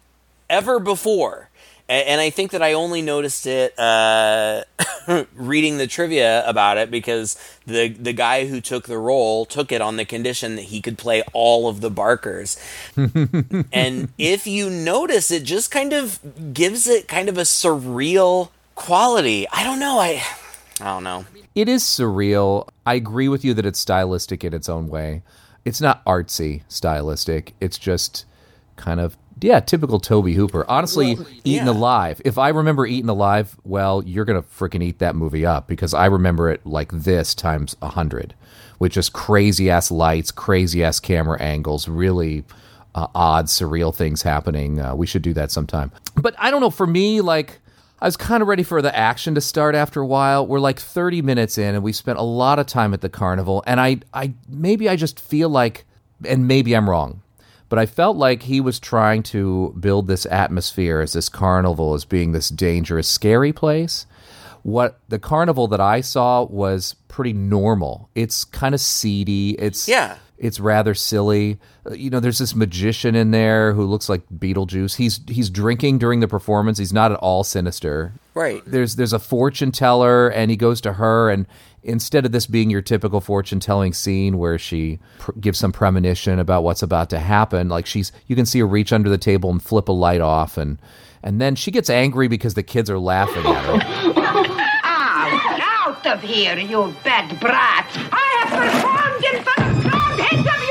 [0.50, 1.51] ever before A-
[1.92, 4.64] and i think that i only noticed it uh,
[5.36, 9.82] reading the trivia about it because the the guy who took the role took it
[9.82, 12.58] on the condition that he could play all of the barkers
[13.74, 16.20] and if you notice it just kind of
[16.54, 20.24] gives it kind of a surreal quality i don't know i
[20.82, 21.26] I don't know.
[21.54, 22.68] It is surreal.
[22.86, 25.22] I agree with you that it's stylistic in its own way.
[25.64, 27.54] It's not artsy stylistic.
[27.62, 28.26] It's just
[28.78, 30.66] kind of yeah, typical Tobe Hooper.
[30.70, 31.12] Honestly,
[31.44, 31.70] Eaten yeah.
[31.70, 32.22] Alive.
[32.24, 36.06] If I remember Eaten Alive, well, you're gonna freaking eat that movie up because I
[36.06, 38.36] remember it like this times a hundred,
[38.80, 42.44] with just crazy ass lights, crazy ass camera angles, really
[42.94, 44.80] uh, odd, surreal things happening.
[44.80, 45.92] Uh, we should do that sometime.
[46.16, 46.72] But I don't know.
[46.72, 47.60] For me, like.
[48.04, 50.48] I was kind of ready for the action to start after a while.
[50.48, 53.64] We're like 30 minutes in and we spent a lot of time at the carnival
[53.68, 55.86] and I I maybe I just feel like
[56.26, 57.22] and maybe I'm wrong.
[57.72, 62.04] But I felt like he was trying to build this atmosphere as this carnival as
[62.04, 64.06] being this dangerous, scary place.
[64.64, 68.10] What the carnival that I saw was pretty normal.
[68.14, 69.52] It's kind of seedy.
[69.52, 70.18] It's Yeah.
[70.38, 71.60] it's rather silly.
[71.90, 74.96] Uh, You know, there's this magician in there who looks like Beetlejuice.
[74.98, 76.78] He's he's drinking during the performance.
[76.78, 78.12] He's not at all sinister.
[78.34, 78.62] Right.
[78.68, 81.46] There's there's a fortune teller, and he goes to her, and
[81.84, 86.40] instead of this being your typical fortune telling scene where she pr- gives some premonition
[86.40, 89.50] about what's about to happen, like she's you can see her reach under the table
[89.50, 90.80] and flip a light off, and
[91.24, 93.80] and then she gets angry because the kids are laughing at her.
[94.84, 97.90] Out, out of here, you bad brat!
[98.12, 100.62] I have performed in front of heads of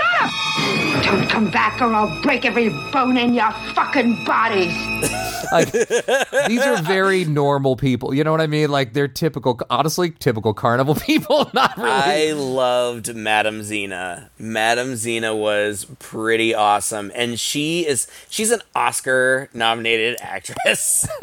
[0.94, 0.99] Europe!
[1.10, 4.72] Don't come back or I'll break every bone in your fucking bodies!
[5.52, 8.14] like these are very normal people.
[8.14, 8.70] You know what I mean?
[8.70, 11.50] Like they're typical, honestly, typical carnival people.
[11.52, 11.90] Not really.
[11.90, 14.30] I loved Madame Zena.
[14.38, 21.08] Madame Zena was pretty awesome, and she is she's an Oscar nominated actress.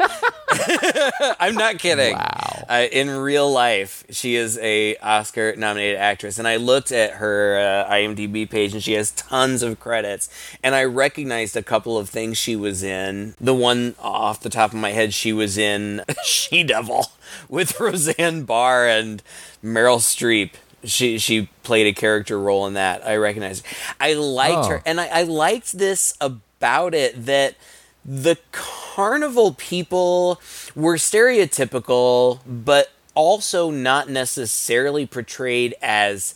[1.40, 2.14] I'm not kidding.
[2.14, 2.66] Wow.
[2.68, 7.84] Uh, in real life, she is a Oscar nominated actress, and I looked at her
[7.86, 10.28] uh, IMDb page, and she has tons of credits.
[10.62, 13.34] And I recognized a couple of things she was in.
[13.40, 17.06] The one off the top of my head, she was in She Devil
[17.48, 19.22] with Roseanne Barr and
[19.64, 20.50] Meryl Streep.
[20.84, 23.04] She she played a character role in that.
[23.06, 23.64] I recognized.
[23.98, 24.68] I liked Oh.
[24.68, 27.56] her, and I, I liked this about it that
[28.04, 30.40] the carnival people
[30.76, 36.34] were stereotypical, but also not necessarily portrayed as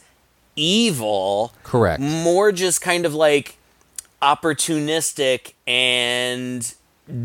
[0.56, 1.52] evil.
[1.64, 2.00] Correct.
[2.00, 3.56] More just kind of like
[4.20, 6.74] opportunistic and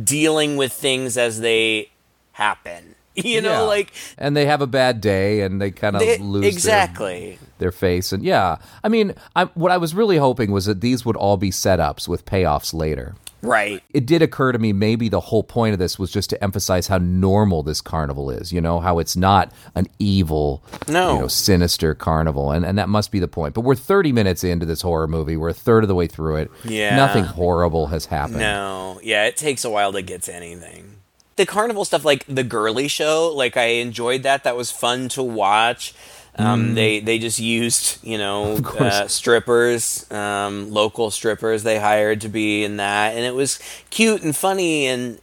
[0.04, 1.90] dealing with things as they
[2.34, 2.96] happen.
[3.20, 3.60] You know, Yeah.
[3.62, 7.40] like and they have a bad day and they kind of they, lose their- exactly.
[7.58, 11.04] their, face and yeah i mean I, what i was really hoping was that these
[11.04, 13.16] would all be setups with payoffs later
[13.48, 13.82] Right.
[13.94, 16.88] it did occur to me maybe the whole point of this was just to emphasize
[16.88, 21.14] how normal this carnival is you know how it's not an evil No.
[21.16, 24.44] you know sinister carnival and, and that must be the point but we're 30 minutes
[24.44, 26.96] into this horror movie we're a third of the way through it Yeah.
[26.96, 30.94] nothing horrible has happened No, yeah, it takes a while to get to anything.
[31.36, 34.44] The carnival stuff, like the girly show, like I enjoyed that.
[34.44, 35.94] That was fun to watch.
[36.38, 42.30] Um, They they just used you know uh, strippers, um, local strippers they hired to
[42.30, 44.86] be in that, and it was cute and funny.
[44.86, 45.20] And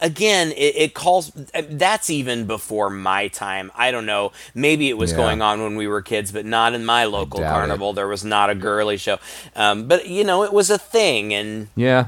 [0.00, 1.30] again, it, it calls.
[1.68, 3.70] That's even before my time.
[3.76, 4.32] I don't know.
[4.54, 5.16] Maybe it was Yeah.
[5.18, 7.52] going on when we were kids, but not in my local doubt it.
[7.52, 7.92] carnival.
[7.92, 9.18] There was not a girly show.
[9.54, 12.06] Um, but you know, it was a thing, and yeah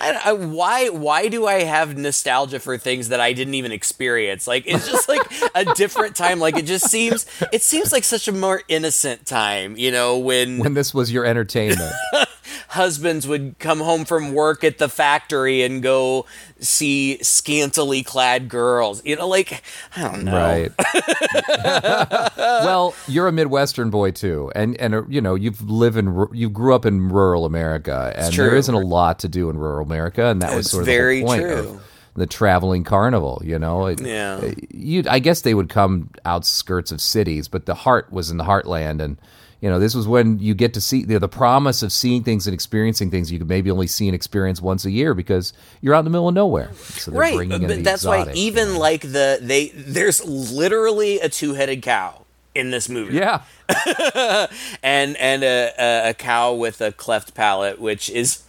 [0.00, 4.46] I, I, why why do I have nostalgia for things that I didn't even experience?
[4.46, 5.22] Like it's just like
[5.54, 6.38] a different time.
[6.38, 10.58] Like it just seems it seems like such a more innocent time, you know, when
[10.58, 11.92] when this was your entertainment
[12.68, 16.26] husbands would come home from work at the factory and go
[16.60, 19.02] see scantily clad girls.
[19.04, 19.62] You know, like
[19.96, 20.32] I don't know.
[20.36, 20.72] Right.
[22.36, 26.50] well, you're a Midwestern boy too, and and uh, you know you've live in you
[26.50, 30.26] grew up in rural America, and there isn't a lot to do in rural America,
[30.26, 31.52] and that was It's sort of very the point true.
[31.54, 31.82] of
[32.14, 33.40] the traveling carnival.
[33.44, 34.52] You know, It- Yeah.
[34.70, 38.44] You, I guess they would come outskirts of cities, but the heart was in the
[38.44, 39.18] heartland, and
[39.60, 42.46] you know this was when you get to see the, the promise of seeing things
[42.46, 45.94] and experiencing things you could maybe only see and experience once a year because you're
[45.94, 46.72] out in the middle of nowhere.
[46.74, 48.78] So they're Right, but the that's why exotic, you even know.
[48.78, 53.14] like the they there's literally a two-headed cow in this movie.
[53.14, 53.42] yeah.
[54.82, 58.42] and and a, a, a cow with a cleft palate, which is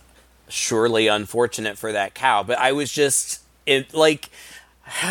[0.47, 2.43] surely unfortunate for that cow.
[2.43, 4.29] But I was just it like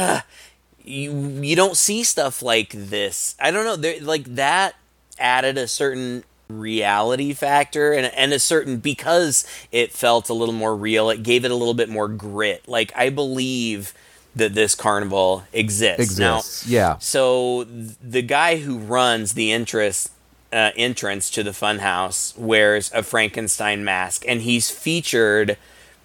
[0.85, 3.35] you you don't see stuff like this.
[3.41, 3.77] I don't know.
[3.77, 4.75] There, like that
[5.19, 10.75] added a certain reality factor and and a certain because it felt a little more
[10.75, 11.11] real.
[11.11, 12.67] It gave it a little bit more grit.
[12.69, 13.93] Like I believe
[14.35, 16.19] that this carnival exists.
[16.19, 16.99] Now, yeah.
[16.99, 20.11] so th- the guy who runs the interest
[20.53, 25.59] uh, entrance to the funhouse wears a Frankenstein mask, and he's featured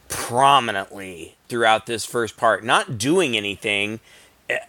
[0.09, 3.99] prominently throughout this first part, not doing anything.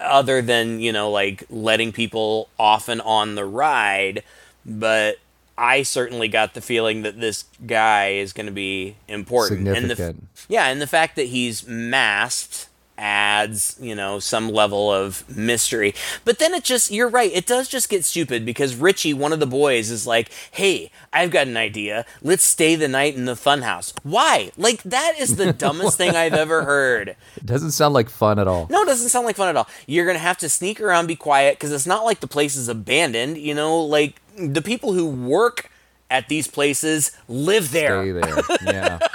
[0.01, 4.23] Other than you know like letting people off and on the ride
[4.65, 5.17] but
[5.57, 9.97] i certainly got the feeling that this guy is going to be important and the,
[9.97, 10.29] Significant.
[10.49, 15.93] yeah and the fact that he's masked adds you know some level of mystery
[16.25, 19.41] but then it just you're right it does just get stupid because richie one of
[19.41, 23.33] the boys is like hey i've got an idea let's stay the night in the
[23.35, 28.09] funhouse why like that is the dumbest thing i've ever heard It doesn't sound like
[28.09, 28.69] fun at all.
[28.71, 29.69] no, it doesn't sound like fun at all.
[29.87, 32.69] You're gonna have to sneak around, be quiet, because it's not like the place is
[32.69, 33.39] abandoned.
[33.39, 35.71] You know, like the people who work
[36.11, 38.03] at these places live there.
[38.03, 38.43] Stay there.
[38.65, 38.99] Yeah.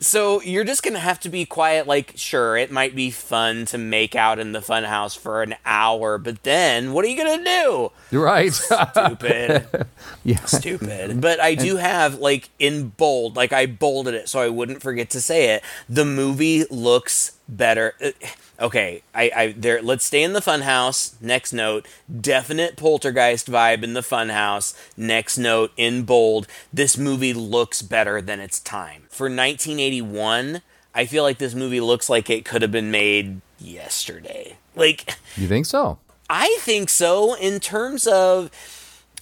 [0.00, 1.86] So you're just gonna have to be quiet.
[1.86, 6.18] Like, sure, it might be fun to make out in the funhouse for an hour,
[6.18, 7.92] but then what are you gonna do?
[8.10, 8.52] You're right.
[8.52, 9.66] Stupid.
[10.24, 10.44] yeah.
[10.44, 11.20] stupid.
[11.20, 15.10] But I do have like in bold, like I bolded it so I wouldn't forget
[15.10, 15.62] to say it.
[15.88, 17.94] The movie looks better.
[18.02, 18.10] Uh,
[18.60, 19.80] Okay, I, I there.
[19.80, 21.14] Let's stay in the funhouse.
[21.20, 21.88] Next note:
[22.20, 24.76] definite poltergeist vibe in the funhouse.
[24.98, 29.04] Next note in bold: this movie looks better than its time.
[29.10, 30.62] For 1981,
[30.94, 34.56] I feel like this movie looks like it could have been made yesterday.
[34.74, 35.16] Like.
[35.36, 35.98] You think so?
[36.30, 38.50] I think so in terms of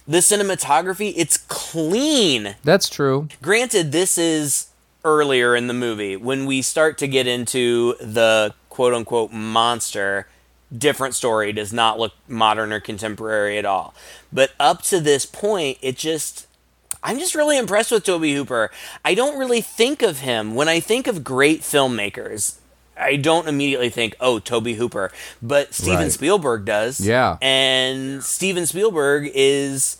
[0.07, 1.13] the cinematography.
[1.15, 2.55] It's clean.
[2.63, 3.27] That's true.
[3.41, 4.67] Granted, this is
[5.03, 10.27] earlier in the movie when we start to get into the quote unquote monster.
[10.75, 13.95] Different story does not look modern or contemporary at all.
[14.31, 16.45] But up to this point, it just.
[17.03, 18.71] I'm just really impressed with Tobe Hooper.
[19.05, 22.57] I don't really think of him when I think of great filmmakers.
[22.99, 26.11] I don't immediately think, oh, Tobe Hooper, but Steven Right.
[26.11, 26.99] Spielberg does.
[26.99, 27.37] Yeah.
[27.41, 29.97] And Steven Spielberg is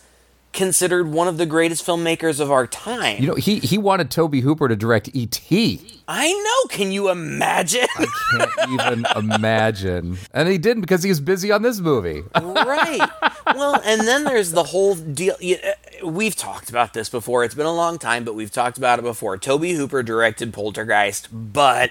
[0.52, 3.20] considered one of the greatest filmmakers of our time.
[3.20, 5.80] You know, he he wanted Tobe Hooper to direct E.T.
[6.08, 6.68] I know.
[6.76, 7.86] Can you imagine?
[7.96, 10.18] I can't even imagine.
[10.34, 12.22] And he didn't because he was busy on this movie.
[12.34, 13.08] right.
[13.46, 15.34] Well, and then there's the whole deal.
[15.40, 17.44] uh, We've talked about this before.
[17.44, 19.36] It's been a long time, but we've talked about it before.
[19.38, 21.90] Tobe Hooper directed Poltergeist, but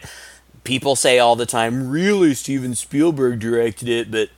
[0.66, 4.30] people say all the time, really, Steven Spielberg directed it, but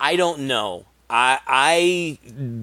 [0.00, 0.86] I don't know.
[1.14, 2.18] I, I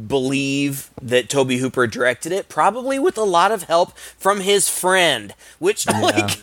[0.07, 5.35] believe that Tobe Hooper directed it, probably with a lot of help from his friend,
[5.59, 6.41] which, like,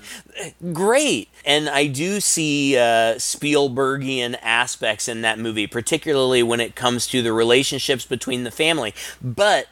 [0.73, 1.29] great.
[1.45, 7.23] And I do see uh, Spielbergian aspects in that movie, particularly when it comes to
[7.23, 8.95] the relationships between the family.
[9.21, 9.67] But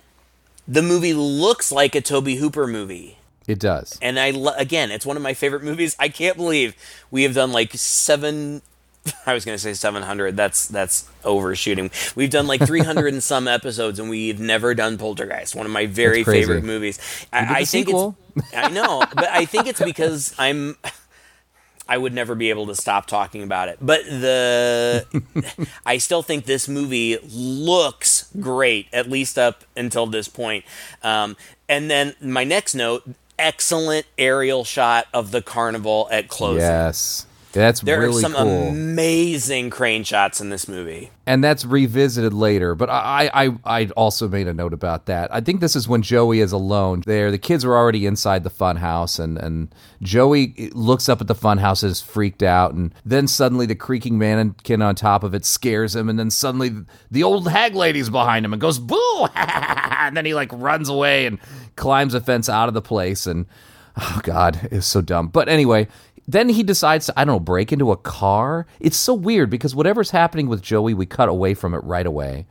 [0.66, 3.18] the movie looks like a Tobe Hooper movie.
[3.46, 3.96] It does.
[4.02, 5.94] And I again, it's one of my favorite movies.
[6.00, 6.74] I can't believe
[7.10, 8.62] we have done like seven.
[9.26, 10.36] I was going to say seven hundred.
[10.36, 11.90] That's that's overshooting.
[12.14, 15.54] We've done like three hundred and some episodes, and we've never done Poltergeist.
[15.54, 16.98] One of my very favorite movies.
[17.32, 18.16] I, I think sequel.
[18.36, 18.54] it's.
[18.54, 20.76] I know, but I think it's because I'm.
[21.86, 23.76] I would never be able to stop talking about it.
[23.80, 25.06] But the
[25.84, 30.64] I still think this movie looks great, at least up until this point.
[31.02, 31.36] Um,
[31.68, 33.06] and then my next note:
[33.38, 36.62] excellent aerial shot of the carnival at closing.
[36.62, 37.26] Yes.
[37.54, 38.68] That's There really are some cool.
[38.68, 41.10] amazing crane shots in this movie.
[41.26, 42.74] and that's revisited later.
[42.74, 45.32] But I, I, I also made a note about that.
[45.34, 47.02] I think this is when Joey is alone.
[47.06, 51.26] There, the kids are already inside the fun house, and and Joey looks up at
[51.28, 55.34] the fun house, is freaked out, and then suddenly the creaking mannequin on top of
[55.34, 56.72] it scares him, and then suddenly
[57.10, 61.24] the old hag lady's behind him and goes boo, and then he like runs away
[61.26, 61.38] and
[61.76, 63.46] climbs a fence out of the place, and
[63.96, 65.28] oh god, it's so dumb.
[65.28, 65.88] But anyway.
[66.26, 68.66] Then he decides to, I don't know, break into a car.
[68.80, 72.46] It's so weird because whatever's happening with Joey, we cut away from it right away.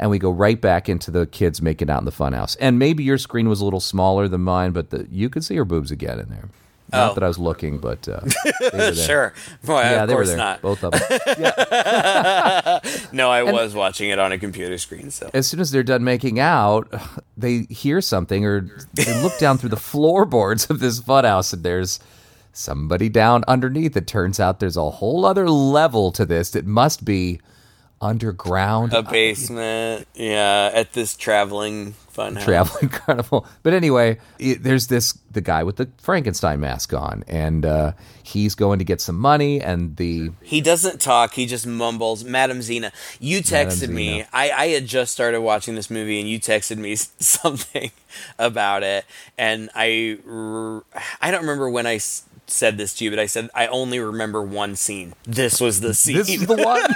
[0.00, 2.56] And we go right back into the kids making out in the funhouse.
[2.60, 5.56] And maybe your screen was a little smaller than mine, but the, you could see
[5.56, 6.48] her boobs again in there.
[6.92, 7.14] Not Oh.
[7.14, 8.20] that I was looking, but uh,
[8.60, 8.94] they were there.
[8.94, 9.34] Sure.
[9.66, 10.36] Well, Yeah, of they were course there.
[10.38, 10.62] not.
[10.62, 11.00] Both of them.
[13.12, 15.10] No, I was watching it on a computer screen.
[15.10, 16.92] So as soon as they're done making out,
[17.36, 22.00] they hear something or they look down through the floorboards of this funhouse and there's
[22.58, 23.96] somebody down underneath.
[23.96, 26.54] It turns out there's a whole other level to this.
[26.54, 27.40] It must be
[28.00, 28.92] underground.
[28.92, 32.44] a basement, yeah, at this traveling fun house.
[32.44, 33.46] traveling carnival.
[33.62, 37.92] But anyway, it, there's this the guy with the Frankenstein mask on, and uh,
[38.22, 41.34] he's going to get some money, and the He doesn't talk.
[41.34, 42.24] He just mumbles.
[42.24, 44.10] Madame Zena, you texted me.
[44.10, 44.28] Zena.
[44.32, 47.90] I, I had just started watching this movie, and you texted me something
[48.38, 49.04] about it,
[49.36, 50.18] and I
[51.20, 51.98] I don't remember when I
[52.50, 55.14] said this to you, but I said I only remember one scene.
[55.24, 56.16] This was the scene.
[56.16, 56.82] this is the one.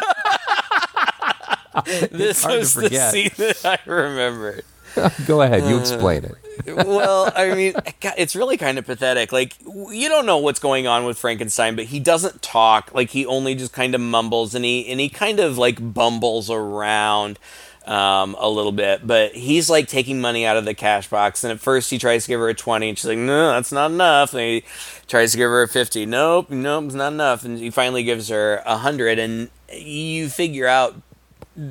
[2.10, 4.64] This was the scene that I remembered.
[5.26, 6.34] Go ahead, you explain it.
[6.68, 7.72] Uh, well, I mean,
[8.18, 9.32] it's really kind of pathetic.
[9.32, 12.92] Like, you don't know what's going on with Frankenstein, but he doesn't talk.
[12.94, 16.50] Like, he only just kind of mumbles and he and he kind of like bumbles
[16.50, 17.38] around
[17.86, 19.06] um, a little bit.
[19.06, 22.24] But he's like taking money out of the cash box, and at first he tries
[22.24, 24.64] to give her a twenty, and she's like, "No, that's not enough." And he
[25.06, 26.06] tries to give her a fifty.
[26.06, 27.44] Nope, nope, it's not enough.
[27.44, 31.00] And he finally gives her a hundred, and you figure out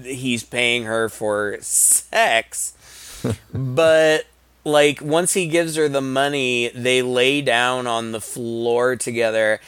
[0.04, 2.74] he's paying her for sex.
[3.54, 4.26] but
[4.64, 9.60] like once he gives her the money, they lay down on the floor together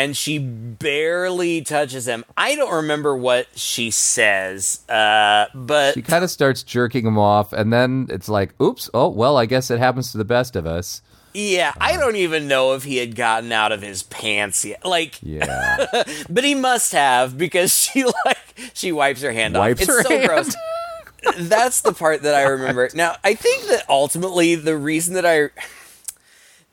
[0.00, 2.24] and she barely touches him.
[2.34, 7.52] I don't remember what she says, uh, but She kind of starts jerking him off,
[7.52, 10.66] and then it's like, oops, oh, well, I guess it happens to the best of
[10.66, 11.02] us.
[11.34, 14.86] yeah, I don't even know if he had gotten out of his pants yet.
[14.86, 15.84] Like, Yeah.
[16.30, 19.88] but he must have because she like she wipes her hand Wipes off.
[19.88, 20.28] It's so hand.
[20.28, 20.56] gross.
[21.38, 22.88] That's the part that I remember.
[22.94, 25.50] Now, I think that ultimately the reason that I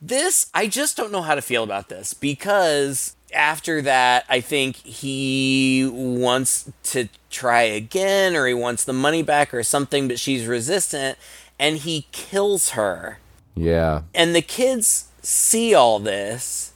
[0.00, 4.76] this I just don't know how to feel about this because after that I think
[4.76, 10.46] he wants to try again or he wants the money back or something but she's
[10.46, 11.18] resistant
[11.58, 13.18] and he kills her
[13.54, 14.02] yeah.
[14.14, 16.72] and the kids see all this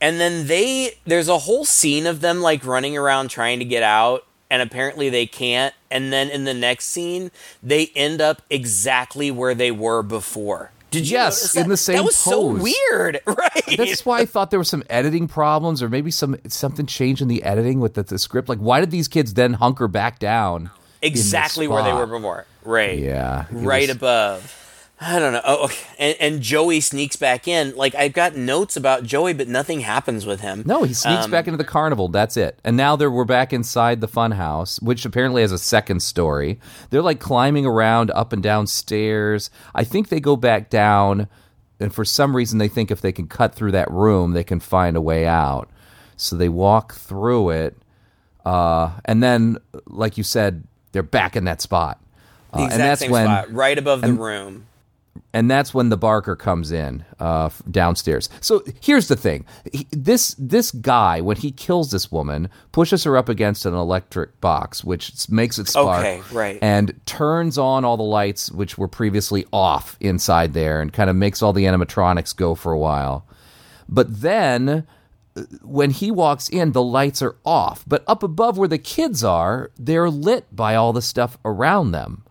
[0.00, 3.82] and then they there's a whole scene of them like running around trying to get
[3.82, 7.30] out and apparently they can't and then in the next scene
[7.62, 12.04] they end up exactly where they were before did you Yes, in the same that
[12.04, 13.20] was so weird.
[13.26, 13.76] Right.
[13.76, 17.28] That's why I thought there were some editing problems, or maybe some something changed in
[17.28, 18.48] the editing with the, the script.
[18.48, 20.70] Like, why did these kids then hunker back down?
[21.02, 22.46] exactly where they were before.
[22.64, 22.98] Right.
[22.98, 24.61] Yeah, right was- above
[25.04, 25.40] I don't know.
[25.44, 25.84] Oh, okay.
[25.98, 27.74] and, and Joey sneaks back in.
[27.74, 30.62] Like I've got notes about Joey, but nothing happens with him.
[30.64, 32.08] No, he sneaks Um, back into the carnival.
[32.08, 32.58] That's it.
[32.62, 36.60] And now they're we're back inside the funhouse, which apparently has a second story.
[36.90, 39.50] They're like climbing around up and down stairs.
[39.74, 41.26] I think they go back down,
[41.80, 44.60] and for some reason they think if they can cut through that room, they can
[44.60, 45.68] find a way out.
[46.16, 47.76] So they walk through it,
[48.44, 51.98] uh, and then, like you said, they're back in that spot.
[52.52, 54.66] Uh, and that's when spot, right above the room.
[55.34, 58.28] And that's when the Barker comes in uh, downstairs.
[58.40, 63.16] So here's the thing: he, this this guy, when he kills this woman, pushes her
[63.16, 66.58] up against an electric box, which makes it spark, Okay, right.
[66.62, 71.16] and turns on all the lights which were previously off inside there, and kind of
[71.16, 73.26] makes all the animatronics go for a while.
[73.88, 74.68] But then.
[75.36, 79.24] uh, When he walks in, the lights are off, but up above where the kids
[79.24, 82.22] are, they're lit by all the stuff around them.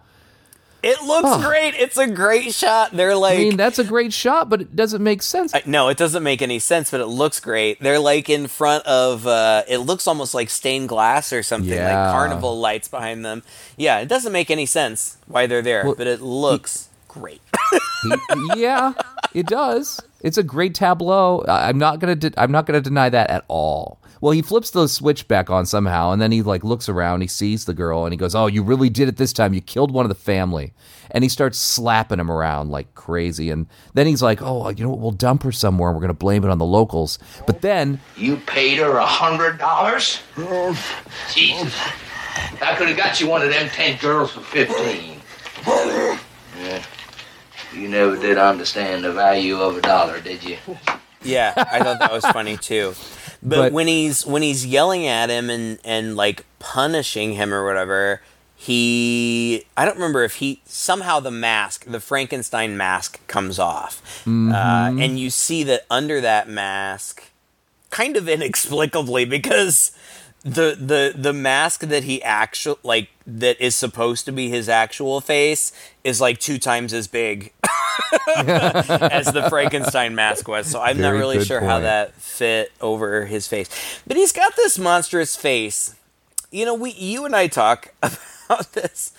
[0.84, 1.76] It looks great.
[1.76, 2.92] It's a great shot.
[2.92, 5.54] They're like, I mean, that's a great shot, but it doesn't make sense.
[5.54, 7.80] I- no, it doesn't make any sense, but it looks great.
[7.80, 9.28] They're like in front of.
[9.28, 11.86] Uh, it looks almost like stained glass or something, Yeah.
[12.04, 13.44] like carnival lights behind them.
[13.78, 17.42] Yeah, it doesn't make any sense why they're there, Well, but it looks great.
[18.04, 18.12] He-
[18.62, 18.94] yeah,
[19.34, 20.00] it does.
[20.22, 21.44] It's a great tableau.
[21.48, 22.16] I'm not gonna.
[22.16, 24.00] De- I'm not gonna deny that at all.
[24.22, 27.22] Well, he flips the switch back on somehow, and then he like looks around.
[27.22, 29.54] He sees the girl, and he goes, "Oh, you really did it this time.
[29.56, 30.74] You killed one of the family."
[31.10, 33.50] And he starts slapping him around like crazy.
[33.50, 33.66] And
[33.96, 35.00] then he's like, "Oh, you know what?
[35.00, 35.90] We'll dump her somewhere.
[35.90, 37.18] and We're gonna blame it on the locals."
[37.48, 40.20] But then You paid her a hundred dollars?
[40.38, 40.78] Oh.
[41.34, 41.74] Jesus.
[42.62, 45.20] I could have got you one of them ten girls for fifteen.
[45.66, 46.84] Yeah.
[47.74, 50.58] You never did understand the value of a dollar, did you?
[51.24, 52.94] Yeah, I thought that was funny too.
[53.44, 57.66] But, But- when he's when he's yelling at him and and like punishing him or
[57.66, 58.22] whatever,
[58.56, 64.24] he I don't remember if he somehow the mask, the Frankenstein mask comes off.
[64.28, 67.32] Uh, and you see that under that mask
[67.90, 69.92] kind of inexplicably because
[70.44, 75.22] the the the mask that he actual like that is supposed to be his actual
[75.22, 75.72] face
[76.04, 77.54] is like two times as big
[78.36, 80.66] as the Frankenstein mask was.
[80.68, 83.70] So I'm not really sure how that fit over his face.
[84.08, 85.96] But he's got this monstrous face.
[86.50, 89.14] You know, we you and I talk about this.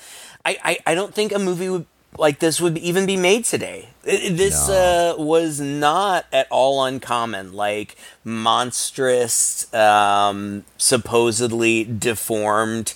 [0.44, 1.86] I I, I don't think a movie would
[2.18, 3.88] like this would even be made today.
[4.04, 7.52] This uh, was not at all uncommon.
[7.52, 12.94] Like monstrous, um, supposedly deformed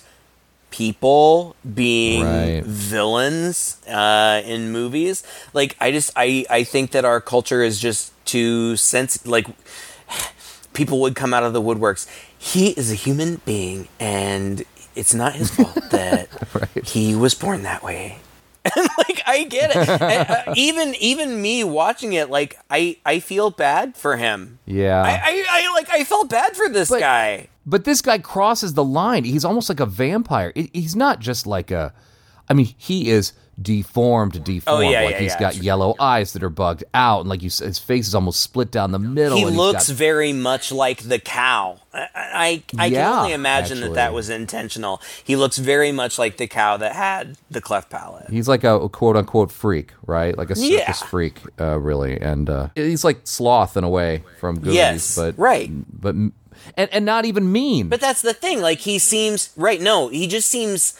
[0.69, 2.63] people being Right.
[2.63, 5.23] villains uh, in movies.
[5.53, 9.47] Like I just I I think that our culture is just too sense like
[10.73, 12.07] people would come out of the woodworks.
[12.37, 14.63] He is a human being, and
[14.95, 16.27] it's not his fault that
[16.85, 18.19] he was born that way.
[18.75, 19.77] And like I get it.
[20.01, 24.59] And, uh, even even me watching it, like I I feel bad for him.
[24.65, 27.47] yeah, I, I, I like I felt bad for this But- guy.
[27.65, 29.25] But this guy crosses the line.
[29.25, 30.53] He's almost like a vampire.
[30.55, 31.93] He- He's not just like a
[32.49, 34.85] I mean, he is deformed, deformed.
[34.85, 35.39] Oh, yeah, like yeah, he's yeah.
[35.39, 38.39] got yellow eyes that are bugged out, and like you, said, his face is almost
[38.39, 39.37] split down the middle.
[39.37, 41.79] he looks got- very much like the cow.
[41.93, 45.01] I I, I can only imagine that that was intentional.
[45.23, 48.29] He looks very much like the cow that had the cleft palate.
[48.29, 50.37] He's like a quote unquote freak, right?
[50.37, 54.59] Like a circus freak, uh, really, and uh, he's like sloth in a way from
[54.59, 55.71] Goonies, Yes, but right.
[55.99, 56.33] but and
[56.91, 57.89] and not even mean.
[57.89, 58.61] But that's the thing.
[58.61, 59.81] Like he seems right.
[59.81, 60.99] No, he just seems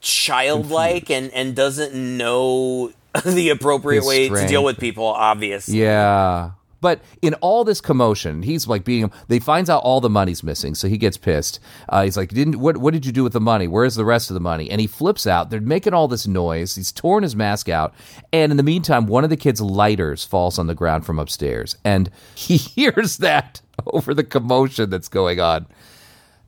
[0.00, 2.92] childlike and and doesn't know
[3.24, 5.06] the appropriate His way to deal with people.
[5.06, 5.80] Obviously.
[5.80, 6.52] Yeah.
[6.84, 9.10] But in all this commotion, he's like being.
[9.28, 11.58] They finds out all the money's missing, so he gets pissed.
[11.88, 12.76] Uh, he's like, "Didn't what?
[12.76, 13.66] What did you do with the money?
[13.66, 15.48] Where's the rest of the money?" And he flips out.
[15.48, 16.74] They're making all this noise.
[16.74, 17.94] He's torn his mask out,
[18.34, 21.74] and in the meantime, one of the kids' lighters falls on the ground from upstairs,
[21.86, 25.64] and he hears that over the commotion that's going on.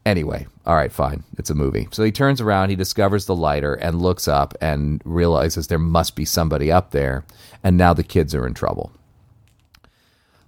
[0.06, 1.24] Anyway, all right, fine.
[1.36, 1.88] It's a movie.
[1.90, 6.14] So he turns around, he discovers the lighter and looks up and realizes there must
[6.14, 7.24] be somebody up there.
[7.64, 8.92] And now the kids are in trouble.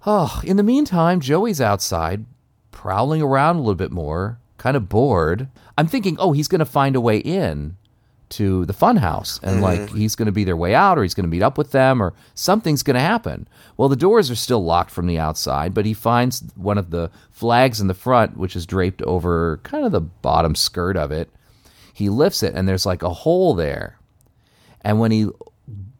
[0.05, 2.25] Oh, in the meantime, Joey's outside
[2.71, 5.49] prowling around a little bit more, kind of bored.
[5.77, 7.75] I'm thinking, oh, he's going to find a way in
[8.29, 9.63] to the funhouse and mm-hmm.
[9.63, 11.71] like he's going to be their way out or he's going to meet up with
[11.71, 13.47] them or something's going to happen.
[13.75, 17.09] Well, the doors are still locked from the outside, but he finds one of the
[17.31, 21.29] flags in the front which is draped over kind of the bottom skirt of it.
[21.93, 23.97] He lifts it and there's like a hole there.
[24.81, 25.29] And when he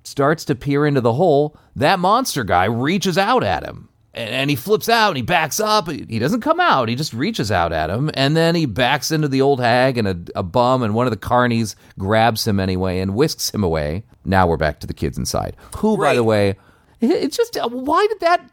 [0.04, 3.89] starts to peer into the hole, that monster guy reaches out at him.
[4.14, 5.90] And, and he flips out and he backs up.
[5.90, 6.90] He doesn't come out.
[6.90, 8.10] He just reaches out at him.
[8.16, 10.82] And then he backs into the old hag and a, a bum.
[10.84, 14.04] And one of the carnies grabs him anyway and whisks him away.
[14.26, 15.56] Now we're back to the kids inside.
[15.78, 16.16] Who, by Right.
[16.16, 16.56] the way,
[17.02, 18.50] it's just, uh, why did that,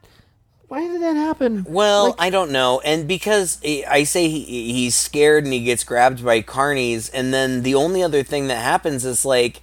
[0.69, 1.65] why did that happen?
[1.69, 5.85] Well, I don't know, and because I I say he, he's scared and he gets
[5.85, 9.63] grabbed by carnies, and then the only other thing that happens is like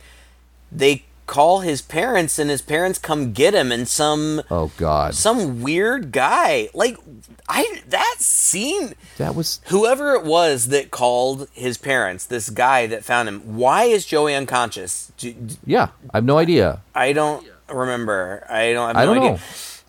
[0.71, 5.15] they call his parents, and his parents come get him, and some oh, God.
[5.15, 6.97] some weird guy like
[7.47, 8.93] I that scene.
[9.17, 13.85] That was, Whoever it was that called his parents, this guy that found him, why
[13.85, 15.11] is Joey unconscious?
[15.17, 16.81] Do- yeah, I have no idea.
[16.95, 18.45] I don't remember.
[18.49, 19.31] I don't have I don't idea.
[19.31, 19.39] know.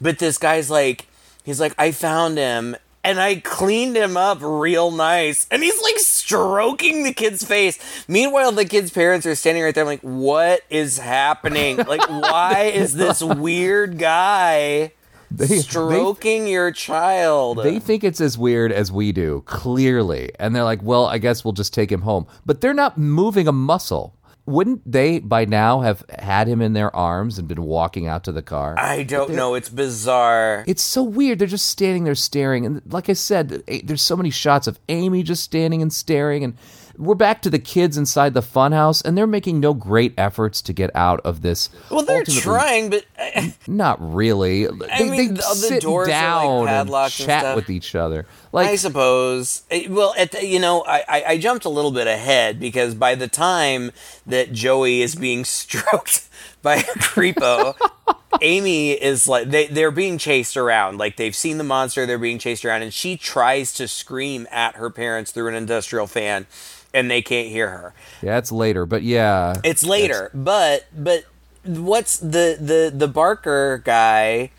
[0.01, 1.07] But this guy's like,
[1.45, 5.47] he's like, I found him and I cleaned him up real nice.
[5.51, 7.79] And he's like stroking the kid's face.
[8.09, 9.85] Meanwhile, the kid's parents are standing right there.
[9.85, 11.77] I'm like, what is happening?
[11.77, 14.93] Like, why is this weird guy
[15.31, 17.59] they- stroking your child?
[17.63, 20.31] They think it's as weird as we do, clearly.
[20.41, 22.27] And they're like, well, I guess we'll just take him home.
[22.47, 24.17] But they're not moving a muscle.
[24.47, 28.33] Wouldn't they by now have had him in their arms and been walking out to
[28.33, 28.75] the car?
[28.79, 29.55] I don't know.
[29.55, 30.65] It's bizarre.
[30.67, 31.39] It's so weird.
[31.39, 32.67] They're just standing there staring.
[32.67, 36.45] And like I said, eh, there's so many shots of Amy just standing and staring.
[36.45, 36.57] And
[36.97, 40.73] we're back to the kids inside the funhouse, and they're making no great efforts to
[40.73, 41.71] get out of this.
[41.91, 43.05] Well, they're trying, but
[43.67, 44.67] Not really.
[44.67, 44.71] They,
[45.09, 47.95] mean, they the- the sit doors are, like, down and padlocked and chat with each
[47.95, 48.27] other.
[48.53, 49.63] Like I suppose.
[49.89, 53.15] Well, at the, you know, I, I, I jumped a little bit ahead because by
[53.15, 53.91] the time
[54.27, 56.29] that Joey is being stroked
[56.63, 57.75] by a creepo,
[58.43, 60.99] Amy is like they they're being chased around.
[60.99, 64.77] Like they've seen the monster, they're being chased around, and she tries to scream at
[64.77, 66.47] her parents through an industrial fan,
[66.95, 67.95] and they can't hear her.
[68.23, 69.61] Yeah, it's later, but yeah.
[69.65, 71.25] It's later, but but
[71.65, 74.51] what's the the the Barker guy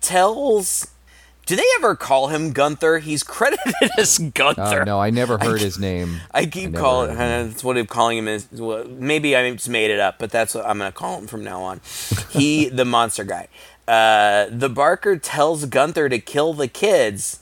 [0.00, 0.86] tells?
[1.46, 2.98] Do they ever call him Gunther?
[2.98, 4.82] He's credited as Gunther.
[4.82, 6.20] Oh, no, I never heard his name.
[6.32, 7.10] I keep never calling.
[7.10, 8.46] Uh, that's what I'm calling him is.
[8.52, 11.42] Well, maybe I just made it up, but that's what I'm gonna call him from
[11.44, 11.80] now on.
[12.30, 13.48] He, the monster guy.
[13.88, 17.40] Uh, the Barker tells Gunther to kill the kids.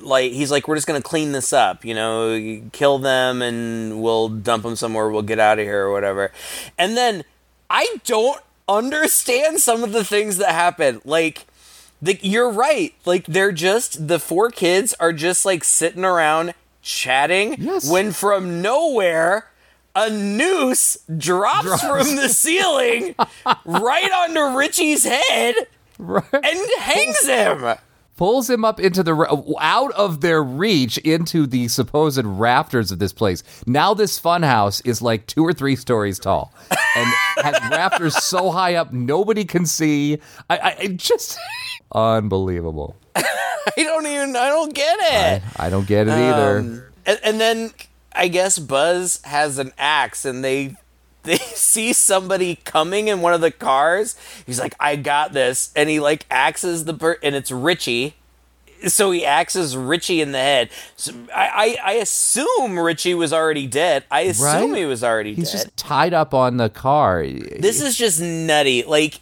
[0.00, 4.28] Like he's like, we're just gonna clean this up, you know, kill them and we'll
[4.28, 5.08] dump them somewhere.
[5.08, 6.32] We'll get out of here or whatever.
[6.78, 7.22] And then
[7.70, 11.00] I don't understand some of the things that happen.
[11.04, 11.46] Like
[12.00, 12.92] the, you're right.
[13.04, 17.88] Like they're just the four kids are just like sitting around chatting Yes.
[17.88, 19.48] when from nowhere
[19.94, 23.14] a noose drops, from the ceiling
[23.64, 25.54] right onto Richie's head
[25.98, 26.24] Right.
[26.32, 27.76] and hangs him.
[28.16, 33.12] Pulls him up into the out of their reach into the supposed rafters of this
[33.12, 33.42] place.
[33.66, 37.08] Now this funhouse is like two or three stories tall and
[37.38, 40.18] has rafters so high up nobody can see.
[40.50, 41.38] I, I it just
[41.94, 42.96] unbelievable.
[43.14, 43.22] I
[43.76, 45.42] don't even I don't get it.
[45.56, 46.58] I, I don't get it either.
[46.58, 47.70] Um, and, and then
[48.14, 50.76] I guess Buzz has an axe, and they
[51.24, 54.16] they see somebody coming in one of the cars.
[54.46, 58.14] He's like, "I got this," and he like axes the per- and it's Richie.
[58.88, 60.70] so he axes Richie in the head.
[60.96, 64.02] So I, I, I assume Richie was already dead.
[64.10, 64.78] I assume Right?
[64.78, 65.58] he was already He's dead.
[65.66, 67.24] just tied up on the car.
[67.24, 68.82] this is just nutty.
[68.82, 69.20] Like,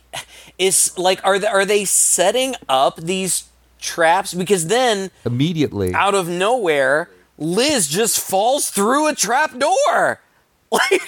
[0.59, 3.45] is like are they, are they setting up these
[3.79, 4.33] traps?
[4.33, 5.93] Because then immediately.
[5.95, 10.21] out of nowhere, Liz just falls through a trap door,
[10.71, 11.03] like,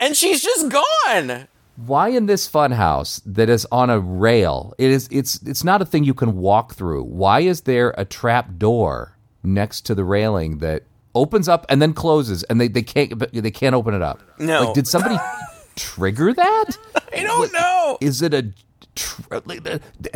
[0.00, 1.48] and she's just gone.
[1.76, 4.74] Why in this funhouse that is on a rail?
[4.78, 5.08] It is.
[5.10, 5.42] It's.
[5.42, 7.02] It's not a thing you can walk through.
[7.04, 10.84] Why is there a trap door next to the railing that
[11.16, 14.22] opens up and then closes, and they, they can't they can't open it up?
[14.38, 14.66] No.
[14.66, 15.16] Like, did somebody
[15.76, 16.70] trigger that?
[17.12, 17.98] I don't know.
[18.00, 18.52] Is it a?
[18.94, 19.64] Tr- like,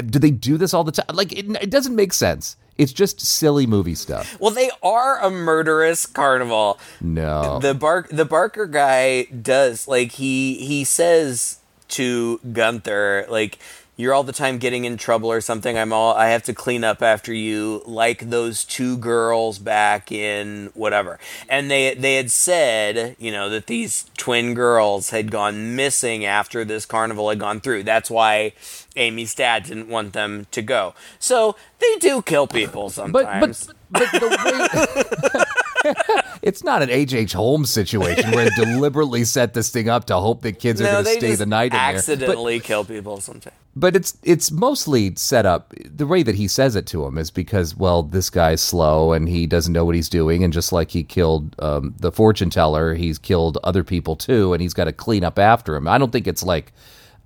[0.07, 1.07] do they do this all the time?
[1.13, 2.57] Like it, it doesn't make sense.
[2.79, 4.41] It's just silly movie stuff.
[4.41, 6.79] Well, they are a murderous carnival.
[7.01, 7.59] No.
[7.59, 11.59] The Bark the Barker guy does like he he says
[11.89, 13.59] to Gunther like
[13.99, 15.77] you're all the time getting in trouble or something.
[15.77, 20.71] I'm all I have to clean up after you like those two girls back in
[20.75, 21.19] whatever.
[21.49, 26.65] And they they had said, you know, that these twin girls had gone missing after
[26.65, 27.83] this carnival had gone through.
[27.83, 28.53] That's why
[28.95, 30.95] Amy's dad didn't want them to go.
[31.19, 33.67] So they do kill people but sometimes.
[33.91, 35.45] but but the way
[36.43, 37.15] it's not an H.
[37.15, 37.33] H.
[37.33, 41.05] Holmes situation where they deliberately set this thing up to hope that kids are going
[41.05, 41.97] to stay the night in there.
[41.97, 43.57] Accidentally kill people sometimes.
[43.77, 45.73] but it's it's mostly set up.
[45.85, 49.29] The way that he says it to him is because well, this guy's slow and
[49.29, 52.95] he doesn't know what he's doing, and just like he killed um, the fortune teller,
[52.95, 55.89] he's killed other people too, and he's got to clean up after him.
[55.89, 56.73] I don't think it's like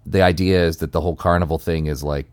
[0.04, 2.26] the idea is that the whole carnival thing is like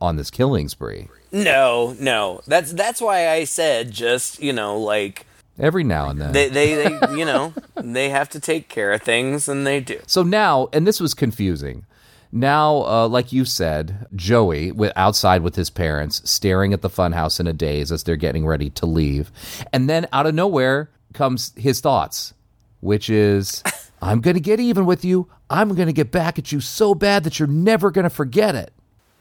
[0.00, 1.08] on this killing spree.
[1.32, 2.40] No, no.
[2.46, 5.26] That's that's why I said just you know like
[5.60, 6.32] Every now and then.
[6.32, 10.00] they they, they you know they have to take care of things and they do.
[10.06, 11.86] So now, and this was confusing.
[12.32, 17.40] Now, uh, like you said, Joey with outside with his parents, staring at the funhouse
[17.40, 19.32] in a daze as they're getting ready to leave,
[19.72, 22.32] and then out of nowhere comes his thoughts,
[22.80, 23.64] which is,
[24.02, 25.28] "I'm going to get even with you.
[25.50, 28.54] I'm going to get back at you so bad that you're never going to forget
[28.54, 28.72] it."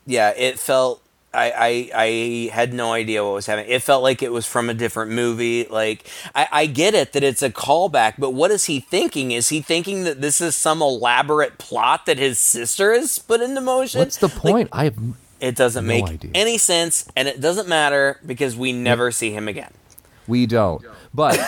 [0.06, 1.04] Yeah, it felt.
[1.34, 3.69] I, I I had no idea what was happening.
[3.71, 5.65] It felt like it was from a different movie.
[5.69, 9.32] Like I, I get it that it's a callback, but what is he thinking?
[9.32, 13.61] Is he thinking that this is some elaborate plot that his sister has put into
[13.61, 13.99] motion?
[13.99, 14.69] What's the Like, point?
[14.71, 14.97] I have
[15.39, 16.32] it doesn't No make idea.
[16.34, 19.71] any sense, and it doesn't matter because we never see him again.
[20.27, 21.39] we don't, but do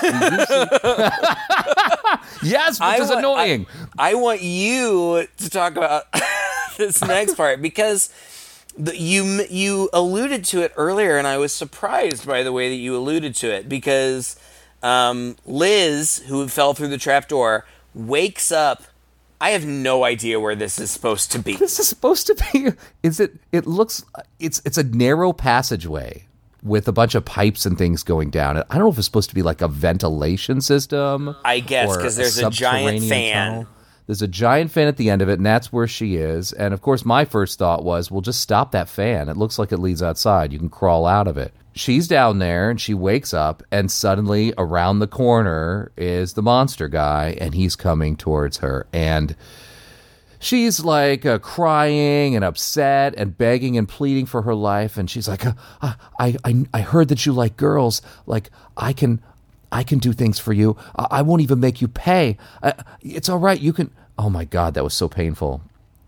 [2.43, 3.67] yes, which is want- annoying.
[3.97, 6.03] I, I want you to talk about
[6.77, 8.09] this next part because
[8.77, 12.75] the, you you alluded to it earlier, and I was surprised by the way that
[12.75, 14.39] you alluded to it because
[14.83, 18.83] um, Liz, who fell through the trapdoor, wakes up.
[19.39, 21.55] I have no idea where this is supposed to be.
[21.55, 22.69] this is supposed to be
[23.01, 24.05] is it it looks
[24.39, 26.25] it's it's a narrow passageway
[26.61, 29.29] with a bunch of pipes and things going down i don't know if it's supposed
[29.29, 33.49] to be like a ventilation system I guess, because there's a giant fan.
[33.49, 33.67] tunnel.
[34.11, 36.51] There's a giant fan at the end of it and that's where she is.
[36.51, 39.29] And of course my first thought was well just stop that fan.
[39.29, 40.51] It looks like it leads outside.
[40.51, 41.53] You can crawl out of it.
[41.75, 46.89] She's down there and she wakes up and suddenly around the corner is the monster
[46.89, 48.85] guy and he's coming towards her.
[48.91, 49.33] And
[50.39, 54.97] she's like uh, crying and upset and begging and pleading for her life.
[54.97, 55.53] And she's like uh,
[56.19, 58.01] I, I i heard that you like girls.
[58.25, 59.21] Like i can
[59.71, 60.75] i can do things for you.
[60.97, 62.37] I, won't even make you pay.
[62.61, 63.57] Uh, it's all right.
[63.57, 65.61] You can oh my god that was so painful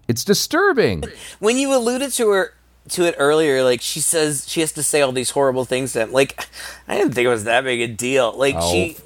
[0.08, 1.04] it's disturbing
[1.40, 2.54] when you alluded to her
[2.90, 6.02] to it earlier, like she says she has to say all these horrible things to
[6.02, 6.12] him.
[6.12, 6.48] Like
[6.88, 8.38] I didn't think it was that big a deal.
[8.38, 8.98] Like oh, she,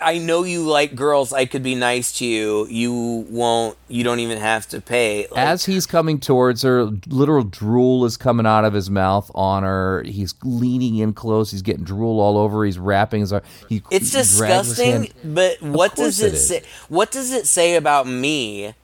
[0.00, 1.32] I know you like girls.
[1.32, 2.66] I could be nice to you.
[2.66, 2.92] You
[3.28, 3.76] won't.
[3.88, 5.26] You don't even have to pay.
[5.30, 9.62] Like, as he's coming towards her literal drool is coming out of his mouth on
[9.62, 13.32] her he's leaning in close he's getting drool all over he's wrapping his
[13.68, 15.12] he it's he disgusting.
[15.24, 16.62] But what does it, it say?
[16.88, 18.74] What does it say about me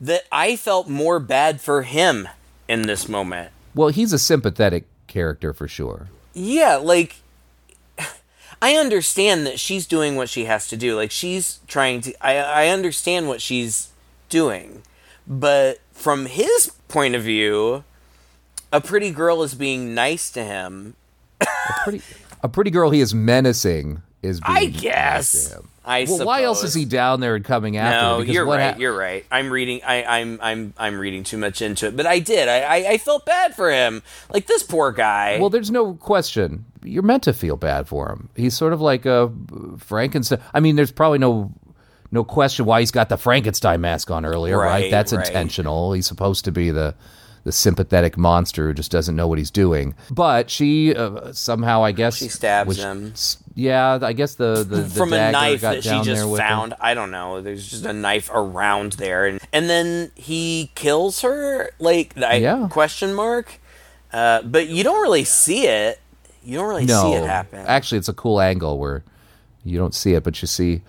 [0.00, 2.28] that I felt more bad for him
[2.68, 3.50] in this moment?
[3.74, 7.16] well he's a sympathetic character for sure Yeah, like
[8.64, 10.96] I understand that she's doing what she has to do.
[10.96, 13.90] Like she's trying to I I understand what she's
[14.30, 14.82] doing.
[15.26, 17.84] But from his point of view,
[18.72, 20.94] a pretty girl is being nice to him.
[21.42, 21.46] a
[21.82, 22.00] pretty
[22.42, 25.48] a pretty girl he is menacing is being I nice guess.
[25.50, 25.68] to him.
[25.86, 28.00] I well, why else is he down there and coming after?
[28.00, 28.64] No, Because you're what right.
[28.64, 29.26] hap- you're right.
[29.30, 29.82] I'm reading.
[29.86, 30.38] I, I'm.
[30.40, 30.72] I'm.
[30.78, 31.94] I'm reading too much into it.
[31.96, 32.48] But I did.
[32.48, 32.76] I, I.
[32.92, 34.02] I felt bad for him.
[34.32, 35.38] Like this poor guy.
[35.38, 36.64] Well, there's no question.
[36.84, 38.28] You're meant to feel bad for him.
[38.36, 39.32] He's sort of like a
[39.78, 40.40] Frankenstein.
[40.52, 41.52] I mean, there's probably no
[42.10, 44.82] no question why he's got the Frankenstein mask on earlier, right?
[44.82, 45.26] Right, That's right.
[45.26, 45.92] intentional.
[45.94, 46.94] He's supposed to be the
[47.44, 49.94] the sympathetic monster who just doesn't know what he's doing.
[50.10, 53.12] But she uh, somehow, I guess, She stabs was- him.
[53.56, 56.46] Yeah, I guess the the, the from a knife that she just with him.
[56.46, 56.74] found.
[56.80, 57.40] I don't know.
[57.40, 61.70] There's just a knife around there, and and then he kills her.
[61.78, 62.66] Like, I, Yeah.
[62.70, 63.60] question mark.
[64.12, 66.00] Uh, but you don't really see it.
[66.44, 67.64] You don't really No, see it happen.
[67.66, 69.02] actually, it's a cool angle where
[69.64, 70.82] you don't see it, but you see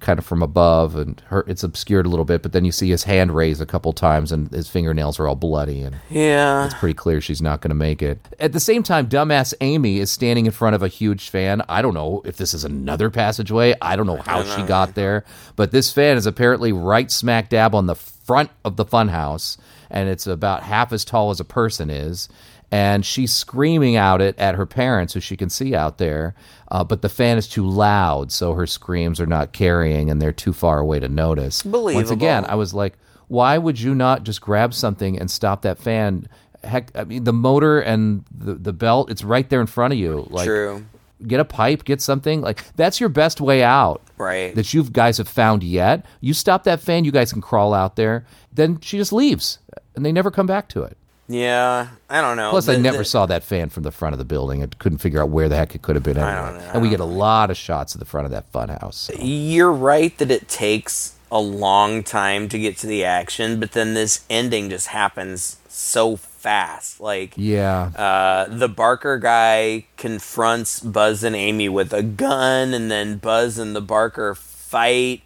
[0.00, 2.42] kind of from above, and her it's obscured a little bit.
[2.42, 5.34] But then you see his hand raise a couple times, and his fingernails are all
[5.34, 6.64] bloody, and yeah.
[6.64, 8.18] it's pretty clear she's not going to make it.
[8.40, 11.62] At the same time, dumbass Amy is standing in front of a huge fan.
[11.68, 13.74] I don't know if this is another passageway.
[13.80, 15.24] I don't know how she got there,
[15.56, 19.58] but this fan is apparently right smack dab on the front of the funhouse,
[19.90, 22.28] and it's about half as tall as a person is.
[22.72, 26.34] And she's screaming out it at her parents, who she can see out there.
[26.70, 30.32] Uh, but the fan is too loud, so her screams are not carrying, and they're
[30.32, 31.62] too far away to notice.
[31.62, 31.94] Believable.
[31.94, 32.94] Once again, I was like,
[33.28, 36.26] why would you not just grab something and stop that fan?
[36.64, 39.98] Heck, I mean, the motor and the, the belt, it's right there in front of
[39.98, 40.26] you.
[40.30, 40.82] Like, True.
[41.26, 42.40] get a pipe, get something.
[42.40, 44.00] Like, that's your best way out.
[44.16, 44.54] Right.
[44.54, 46.06] That you guys have found yet.
[46.22, 48.24] You stop that fan, you guys can crawl out there.
[48.50, 49.58] Then she just leaves,
[49.94, 50.96] and they never come back to it.
[51.28, 51.88] Yeah.
[52.10, 52.50] I don't know.
[52.50, 54.62] Plus, I never saw that fan from the front of the building.
[54.62, 56.60] I couldn't figure out where the heck it could have been know.
[56.72, 58.94] And we get a lot of shots of the front of that funhouse.
[58.94, 59.14] so.
[59.18, 63.94] You're right that it takes a long time to get to the action, but then
[63.94, 67.00] this ending just happens so fast.
[67.00, 67.84] Like, Yeah.
[67.96, 73.74] uh, the Barker guy confronts Buzz and Amy with a gun, and then Buzz and
[73.74, 75.22] the Barker fight,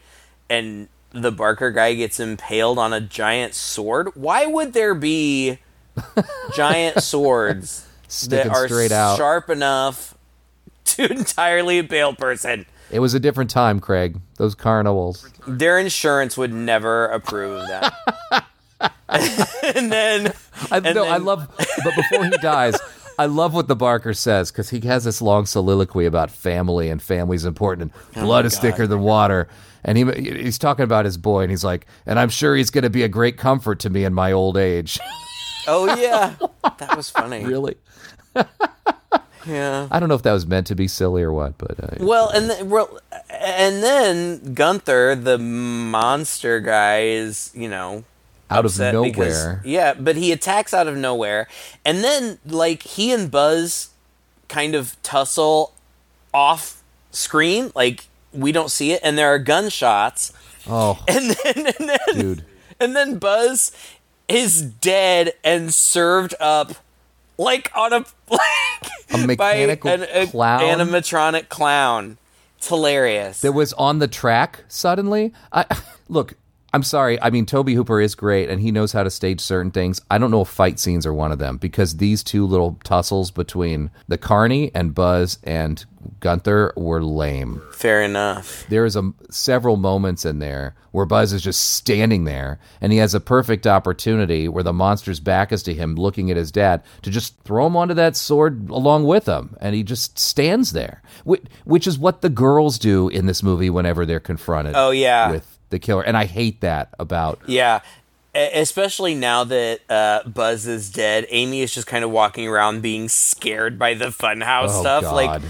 [0.48, 4.10] and the Barker guy gets impaled on a giant sword.
[4.14, 5.58] Why would there be
[6.54, 7.86] giant swords
[8.28, 9.16] that are straight out.
[9.16, 10.16] sharp enough
[10.84, 12.66] to entirely impale person?
[12.90, 14.20] It was a different time, Craig.
[14.36, 15.28] Those carnivals.
[15.46, 18.44] Their insurance would never approve of that.
[19.74, 20.32] and then
[20.70, 21.48] I, And no, I love,
[21.84, 22.78] but before he dies,
[23.18, 27.00] I love what the Barker says because he has this long soliloquy about family and
[27.02, 29.48] family's important and oh blood is thicker than water.
[29.82, 30.04] And he
[30.42, 33.04] he's talking about his boy, and he's like, and I'm sure he's going to be
[33.04, 34.98] a great comfort to me in my old age.
[35.66, 36.34] Oh yeah,
[36.78, 37.44] that was funny.
[37.44, 37.76] really?
[39.46, 39.86] Yeah.
[39.92, 42.30] I don't know if that was meant to be silly or what, but uh, Well,
[42.30, 42.98] and then, well,
[43.30, 48.02] and then Gunther, the monster guy, is you know
[48.50, 49.02] out of nowhere.
[49.04, 51.46] because- yeah, but he attacks out of nowhere,
[51.84, 53.90] and then like he and Buzz
[54.48, 55.72] kind of tussle
[56.34, 60.32] off screen, like we don't see it, and there are gunshots,
[60.68, 62.44] oh, and then and then dude.
[62.80, 63.70] and then Buzz
[64.28, 66.72] is dead and served up
[67.38, 67.98] like on a
[68.30, 68.40] like
[69.12, 70.60] A mechanical by an a- clown?
[70.60, 72.18] animatronic clown.
[72.58, 73.40] It's hilarious.
[73.42, 75.32] that was on the track suddenly.
[75.52, 75.64] I
[76.08, 76.34] look.
[76.76, 77.18] I'm sorry.
[77.22, 80.02] I mean, Tobe Hooper is great, and he knows how to stage certain things.
[80.10, 83.30] I don't know if fight scenes are one of them because these two little tussles
[83.30, 85.82] between the Carney and Buzz and
[86.20, 87.62] Gunther were lame.
[87.72, 88.66] Fair enough.
[88.68, 92.98] There is a several moments in there where Buzz is just standing there, and he
[92.98, 96.82] has a perfect opportunity where the monster's back is to him, looking at his dad,
[97.00, 101.00] to just throw him onto that sword along with him, and he just stands there,
[101.24, 104.74] which, which is what the girls do in this movie whenever they're confronted.
[104.76, 105.30] Oh, yeah.
[105.30, 107.40] with the killer, and I hate that about.
[107.46, 107.80] Yeah.
[108.34, 113.08] Especially now that uh, Buzz is dead, Amy is just kind of walking around being
[113.08, 115.02] scared by the funhouse Oh stuff.
[115.04, 115.42] God, Like,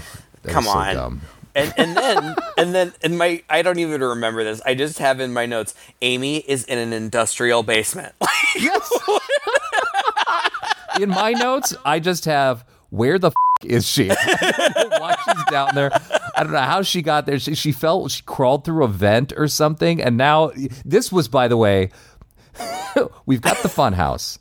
[0.43, 0.95] That come so on.
[0.95, 1.21] dumb.
[1.53, 4.61] and and then and then in my I don't even remember this.
[4.65, 5.75] I just have in my notes.
[6.01, 8.15] Amy is in an industrial basement.
[10.99, 14.09] In my notes, I just have where the f- is she?
[14.09, 15.91] I don't know why she's down there.
[16.37, 17.39] I don't know how she got there.
[17.39, 20.51] She, she felt she crawled through a vent or something, and now
[20.85, 21.89] this was, by the way,
[23.25, 24.37] we've got the fun house.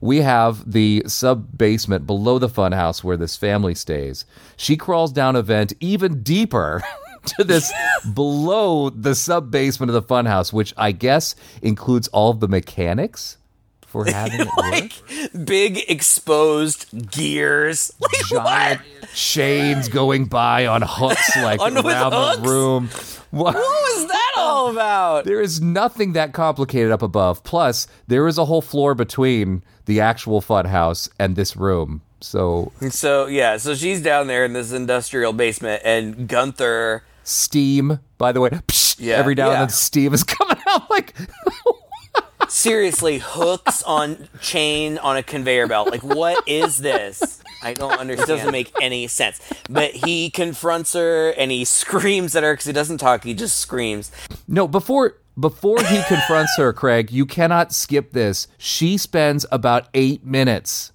[0.00, 4.24] We have the sub basement below the fun house where this family stays.
[4.56, 6.82] She crawls down a vent even deeper
[7.36, 7.72] to this
[8.14, 12.48] below the sub basement of the fun house, which I guess includes all of the
[12.48, 13.38] mechanics
[13.90, 14.70] for having it work.
[14.70, 17.92] like big exposed gears.
[18.00, 18.80] Like giant
[19.14, 22.36] chains going by on hooks like On- around hooks?
[22.36, 22.88] the room.
[23.30, 23.54] What?
[23.54, 25.24] what was that all about?
[25.24, 27.42] There is nothing that complicated up above.
[27.44, 32.02] Plus, there is a whole floor between the actual fun house and this room.
[32.20, 37.02] So So yeah, so she's down there in this industrial basement, and Gunther.
[37.24, 39.52] steam, by the way, psh, Yeah, every now yeah.
[39.54, 41.14] and then steam is coming out like
[42.48, 45.90] seriously hooks on chain on a conveyor belt.
[45.90, 47.42] Like, what is this?
[47.62, 48.30] I don't understand.
[48.30, 49.40] It doesn't make any sense.
[49.68, 53.24] But he confronts her and he screams at her because he doesn't talk.
[53.24, 54.10] He just screams.
[54.48, 58.48] No, before before he confronts her, Craig, you cannot skip this.
[58.58, 60.92] She spends about eight minutes.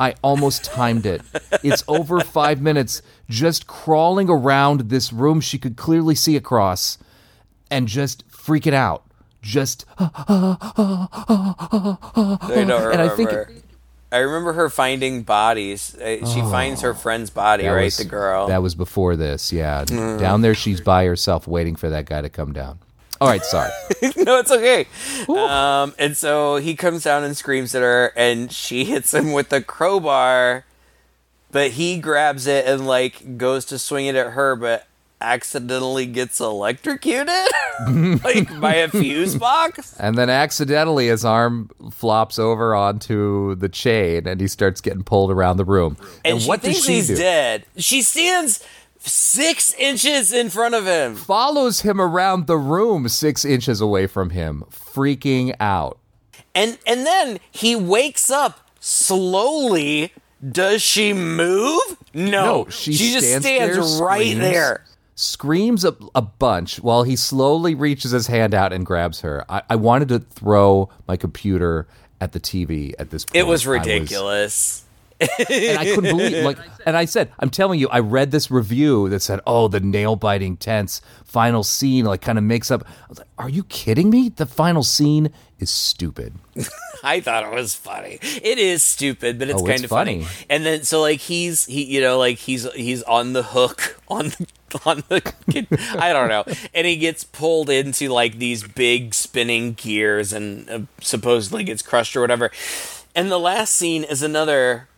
[0.00, 1.22] I almost timed it.
[1.62, 6.98] It's over five minutes just crawling around this room she could clearly see across
[7.70, 9.04] and just freaking out.
[9.44, 10.06] Just, I
[12.66, 13.52] don't and I think remember.
[14.10, 15.94] I remember her finding bodies.
[15.96, 17.84] Uh, She finds her friend's body, right?
[17.84, 18.46] was- the girl.
[18.48, 19.84] That was before this, yeah.
[19.84, 22.78] Down there, she's by herself waiting for that guy to come down.
[23.20, 23.70] All right, sorry.
[24.16, 24.86] no, it's okay.
[25.28, 29.50] Um, and so he comes down and screams at her, and she hits him with
[29.50, 30.64] the crowbar,
[31.50, 34.86] but he grabs it and like goes to swing it at her, but
[35.24, 37.28] accidentally gets electrocuted,
[38.24, 39.96] like by a fuse box.
[39.98, 45.30] And then accidentally, his arm flops over onto the chain, and he starts getting pulled
[45.30, 45.96] around the room.
[46.24, 47.16] And, she what thinks does she he's do?
[47.16, 47.64] dead.
[47.76, 48.62] She stands
[48.98, 51.14] six inches in front of him.
[51.16, 55.98] Follows him around the room six inches away from him, freaking out.
[56.54, 60.12] And and then he wakes up slowly.
[60.46, 61.80] Does she move?
[62.12, 64.40] No, No, she just stands stands there, right screams.
[64.40, 64.84] there.
[65.16, 69.44] Screams a, a bunch while he slowly reaches his hand out and grabs her.
[69.48, 71.86] I, I wanted to throw my computer
[72.20, 73.36] at the TV at this point.
[73.36, 74.84] It was I ridiculous.
[75.20, 79.08] and I couldn't believe like and I said, I'm telling you, I read this review
[79.10, 83.06] that said, Oh, the nail biting tense final scene like kind of makes up I
[83.08, 84.30] was like, Are you kidding me?
[84.30, 85.30] The final scene
[85.64, 86.34] is stupid.
[87.02, 88.18] I thought it was funny.
[88.22, 90.22] It is stupid, but it's Oh, kind it's of funny.
[90.22, 90.46] funny.
[90.48, 94.28] And then so like he's he you know like he's he's on the hook on
[94.28, 94.46] the
[94.86, 95.22] on the
[95.98, 96.44] I don't know,
[96.74, 102.16] and he gets pulled into like these big spinning gears and uh, supposedly gets crushed
[102.16, 102.50] or whatever.
[103.14, 104.88] And the last scene is another.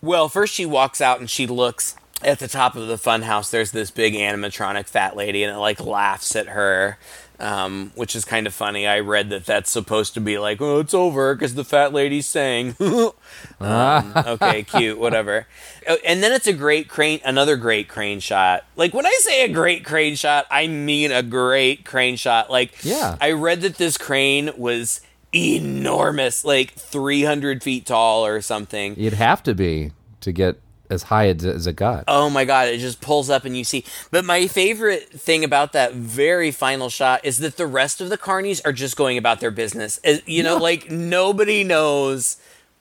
[0.00, 3.50] Well, first she walks out and she looks at the top of the funhouse.
[3.50, 6.98] There's this big animatronic fat lady, and it like laughs at her,
[7.40, 8.86] um, which is kind of funny.
[8.86, 12.26] I read that that's supposed to be like, oh, it's over because the fat lady's
[12.26, 12.76] saying.
[13.60, 15.46] um, okay, cute, whatever.
[15.88, 18.64] Oh, And then it's a great crane, another great crane shot.
[18.76, 22.50] Like when I say a great crane shot, I mean a great crane shot.
[22.50, 23.16] Like, Yeah.
[23.20, 25.00] I read that this crane was
[25.34, 28.94] enormous, like 300 feet tall or something.
[28.98, 30.60] You'd have to be to get
[30.92, 32.04] as high as, as it got.
[32.06, 33.84] Oh my god, it just pulls up and you see.
[34.10, 38.18] But my favorite thing about that very final shot is that the rest of the
[38.18, 39.98] carnies are just going about their business.
[40.26, 42.36] You know, like nobody knows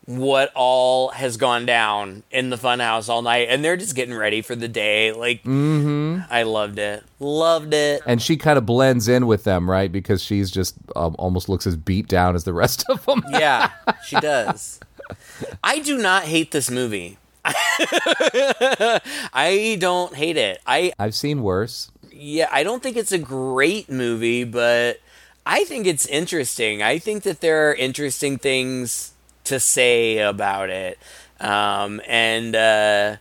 [0.05, 4.41] what all has gone down in the funhouse all night and they're just getting ready
[4.41, 5.11] for the day.
[5.11, 7.03] Like I loved it.
[7.19, 8.01] Loved it.
[8.07, 9.91] and she kind of blends in with them, right?
[9.91, 13.23] Because she's just um, almost looks as beat down as the rest of them.
[13.29, 13.69] Yeah,
[14.05, 14.79] she does.
[15.63, 17.17] I do not hate this movie.
[19.33, 20.61] I don't hate it.
[20.65, 21.89] I I've seen worse.
[22.11, 24.99] yeah, I don't think it's a great movie, but
[25.45, 26.81] I think it's interesting.
[26.83, 29.13] I think that there are interesting things
[29.45, 30.99] to say about it.
[31.39, 33.17] Um, and uh,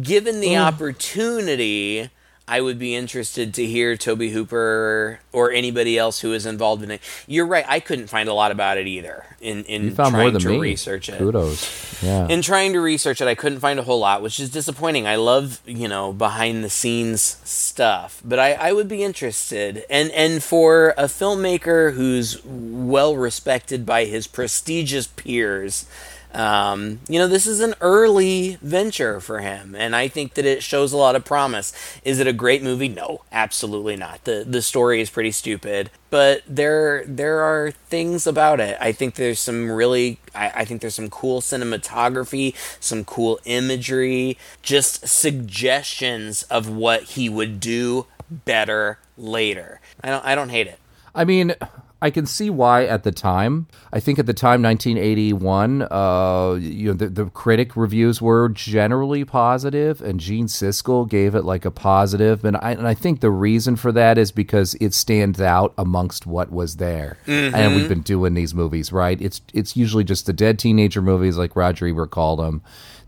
[0.00, 2.10] given the opportunity,
[2.52, 6.90] I would be interested to hear Tobe Hooper or anybody else who is involved in
[6.90, 7.00] it.
[7.26, 7.64] You're right.
[7.66, 9.24] I couldn't find a lot about it either.
[9.40, 10.58] In in You found trying more than to me.
[10.58, 12.02] research it Kudos.
[12.02, 12.28] Yeah.
[12.28, 15.06] in trying to research it, I couldn't find a whole lot, which is disappointing.
[15.06, 19.84] I love, you know, behind the scenes stuff, but I, I would be interested.
[19.88, 25.86] And and for a filmmaker who's well respected by his prestigious peers,
[26.34, 30.62] um, you know, this is an early venture for him, and I think that it
[30.62, 31.72] shows a lot of promise.
[32.04, 32.88] Is it a great movie?
[32.88, 34.24] No, absolutely not.
[34.24, 38.76] the The story is pretty stupid, but there there are things about it.
[38.80, 44.38] I think there's some really, I, I think there's some cool cinematography, some cool imagery,
[44.62, 49.80] just suggestions of what he would do better later.
[50.02, 50.78] I don't I don't hate it.
[51.14, 51.54] I mean,
[52.02, 53.68] I can see why at the time.
[53.92, 59.24] I think at the time, 1981, uh, you know, the, the critic reviews were generally
[59.24, 62.44] positive, and Gene Siskel gave it like a positive.
[62.44, 66.26] And I, and I think the reason for that is because it stands out amongst
[66.26, 67.18] what was there.
[67.54, 69.22] And we've been doing these movies, right?
[69.22, 72.62] It's it's usually just the dead teenager movies, like Roger Ebert called them.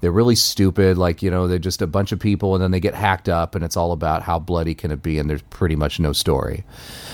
[0.04, 2.78] They're really stupid, like you know, they're just a bunch of people, and then they
[2.80, 5.76] get hacked up, and it's all about how bloody can it be, and there's pretty
[5.76, 6.62] much no story.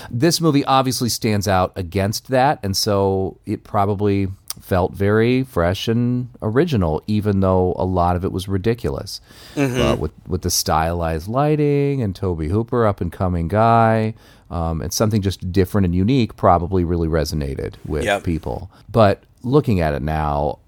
[0.09, 4.27] This movie obviously stands out against that, and so it probably
[4.59, 9.21] felt very fresh and original, even though a lot of it was ridiculous.
[9.55, 14.15] But with with the stylized lighting and Tobe Hooper, up and coming guy,
[14.49, 18.25] um, and something just different and unique, probably really resonated with Yep.
[18.25, 18.69] people.
[18.91, 20.59] But looking at it now,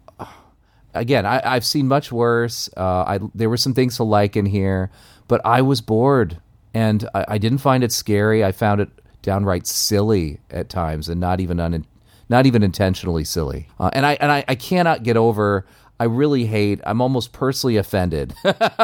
[0.93, 2.69] again, I, I've seen much worse.
[2.75, 4.91] Uh, I there were some things to like in here,
[5.27, 6.39] but I was bored,
[6.73, 8.43] and I, I didn't find it scary.
[8.43, 8.89] I found it
[9.21, 11.85] downright silly at times, and not even un,
[12.29, 13.67] not even intentionally silly.
[13.79, 15.65] Uh, and I and I, I cannot get over.
[15.99, 16.81] I really hate.
[16.85, 18.33] I'm almost personally offended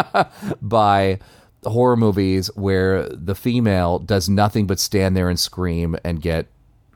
[0.62, 1.20] by
[1.64, 6.48] horror movies where the female does nothing but stand there and scream and get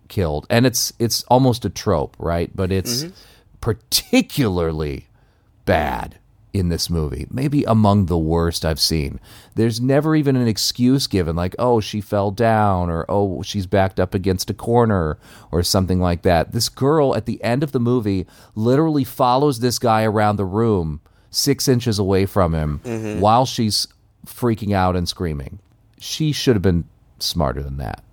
[0.08, 0.46] killed.
[0.50, 2.56] And it's it's almost a trope, right?
[2.56, 3.04] But it's
[3.64, 5.08] particularly
[5.64, 6.18] bad
[6.52, 7.26] in this movie.
[7.32, 9.22] Maybe among the worst I've seen.
[9.56, 14.02] There's never even an excuse given like, "Oh, she fell down" or "Oh, she's backed
[14.02, 15.18] up against a corner"
[15.50, 16.52] or something like that.
[16.52, 21.00] This girl at the end of the movie literally follows this guy around the room
[21.30, 23.22] 6 inches away from him mm-hmm.
[23.22, 23.88] while she's
[24.28, 25.60] freaking out and screaming.
[26.00, 26.84] She should have been
[27.18, 28.04] smarter than that.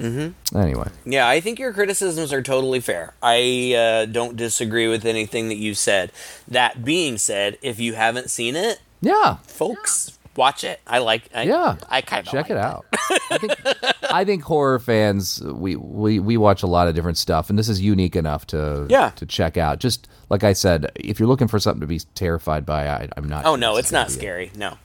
[0.00, 0.56] Mm-hmm.
[0.58, 3.14] Anyway, Yeah, I think your criticisms are totally fair.
[3.22, 6.10] I uh, don't disagree with anything that you said.
[6.48, 10.80] That being said, if you haven't seen it, yeah, folks, watch it.
[10.86, 11.28] I like.
[11.34, 12.86] I, yeah, I kind of check it out.
[13.30, 13.52] I think
[14.12, 17.68] I think horror fans we, we we watch a lot of different stuff, and this
[17.68, 19.10] is unique enough to Yeah.
[19.16, 19.78] to check out.
[19.80, 23.28] Just like I said, if you're looking for something to be terrified by, I, I'm
[23.28, 23.44] not.
[23.44, 24.16] Oh no, it's not be it.
[24.16, 24.52] scary.
[24.56, 24.76] No.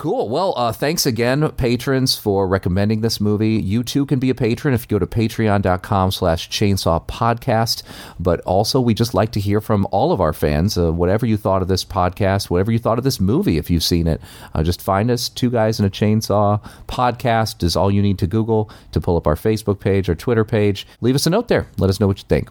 [0.00, 0.30] Cool.
[0.30, 3.60] Well, uh, thanks again, patrons, for recommending this movie.
[3.60, 7.82] You too can be a patron if you go to patreon.com slash chainsaw podcast.
[8.18, 11.36] But also, we just like to hear from all of our fans, uh, whatever you
[11.36, 14.22] thought of this podcast, whatever you thought of this movie, if you've seen it.
[14.54, 18.26] Uh, just find us, Two Guys and a Chainsaw podcast is all you need to
[18.26, 20.86] Google to pull up our Facebook page or Twitter page.
[21.02, 21.68] Leave us a note there.
[21.76, 22.48] Let us know what you think.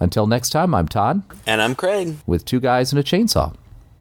[0.00, 2.16] Until next time, I'm Todd And I'm Craig.
[2.26, 3.54] with Two Guys and a Chainsaw.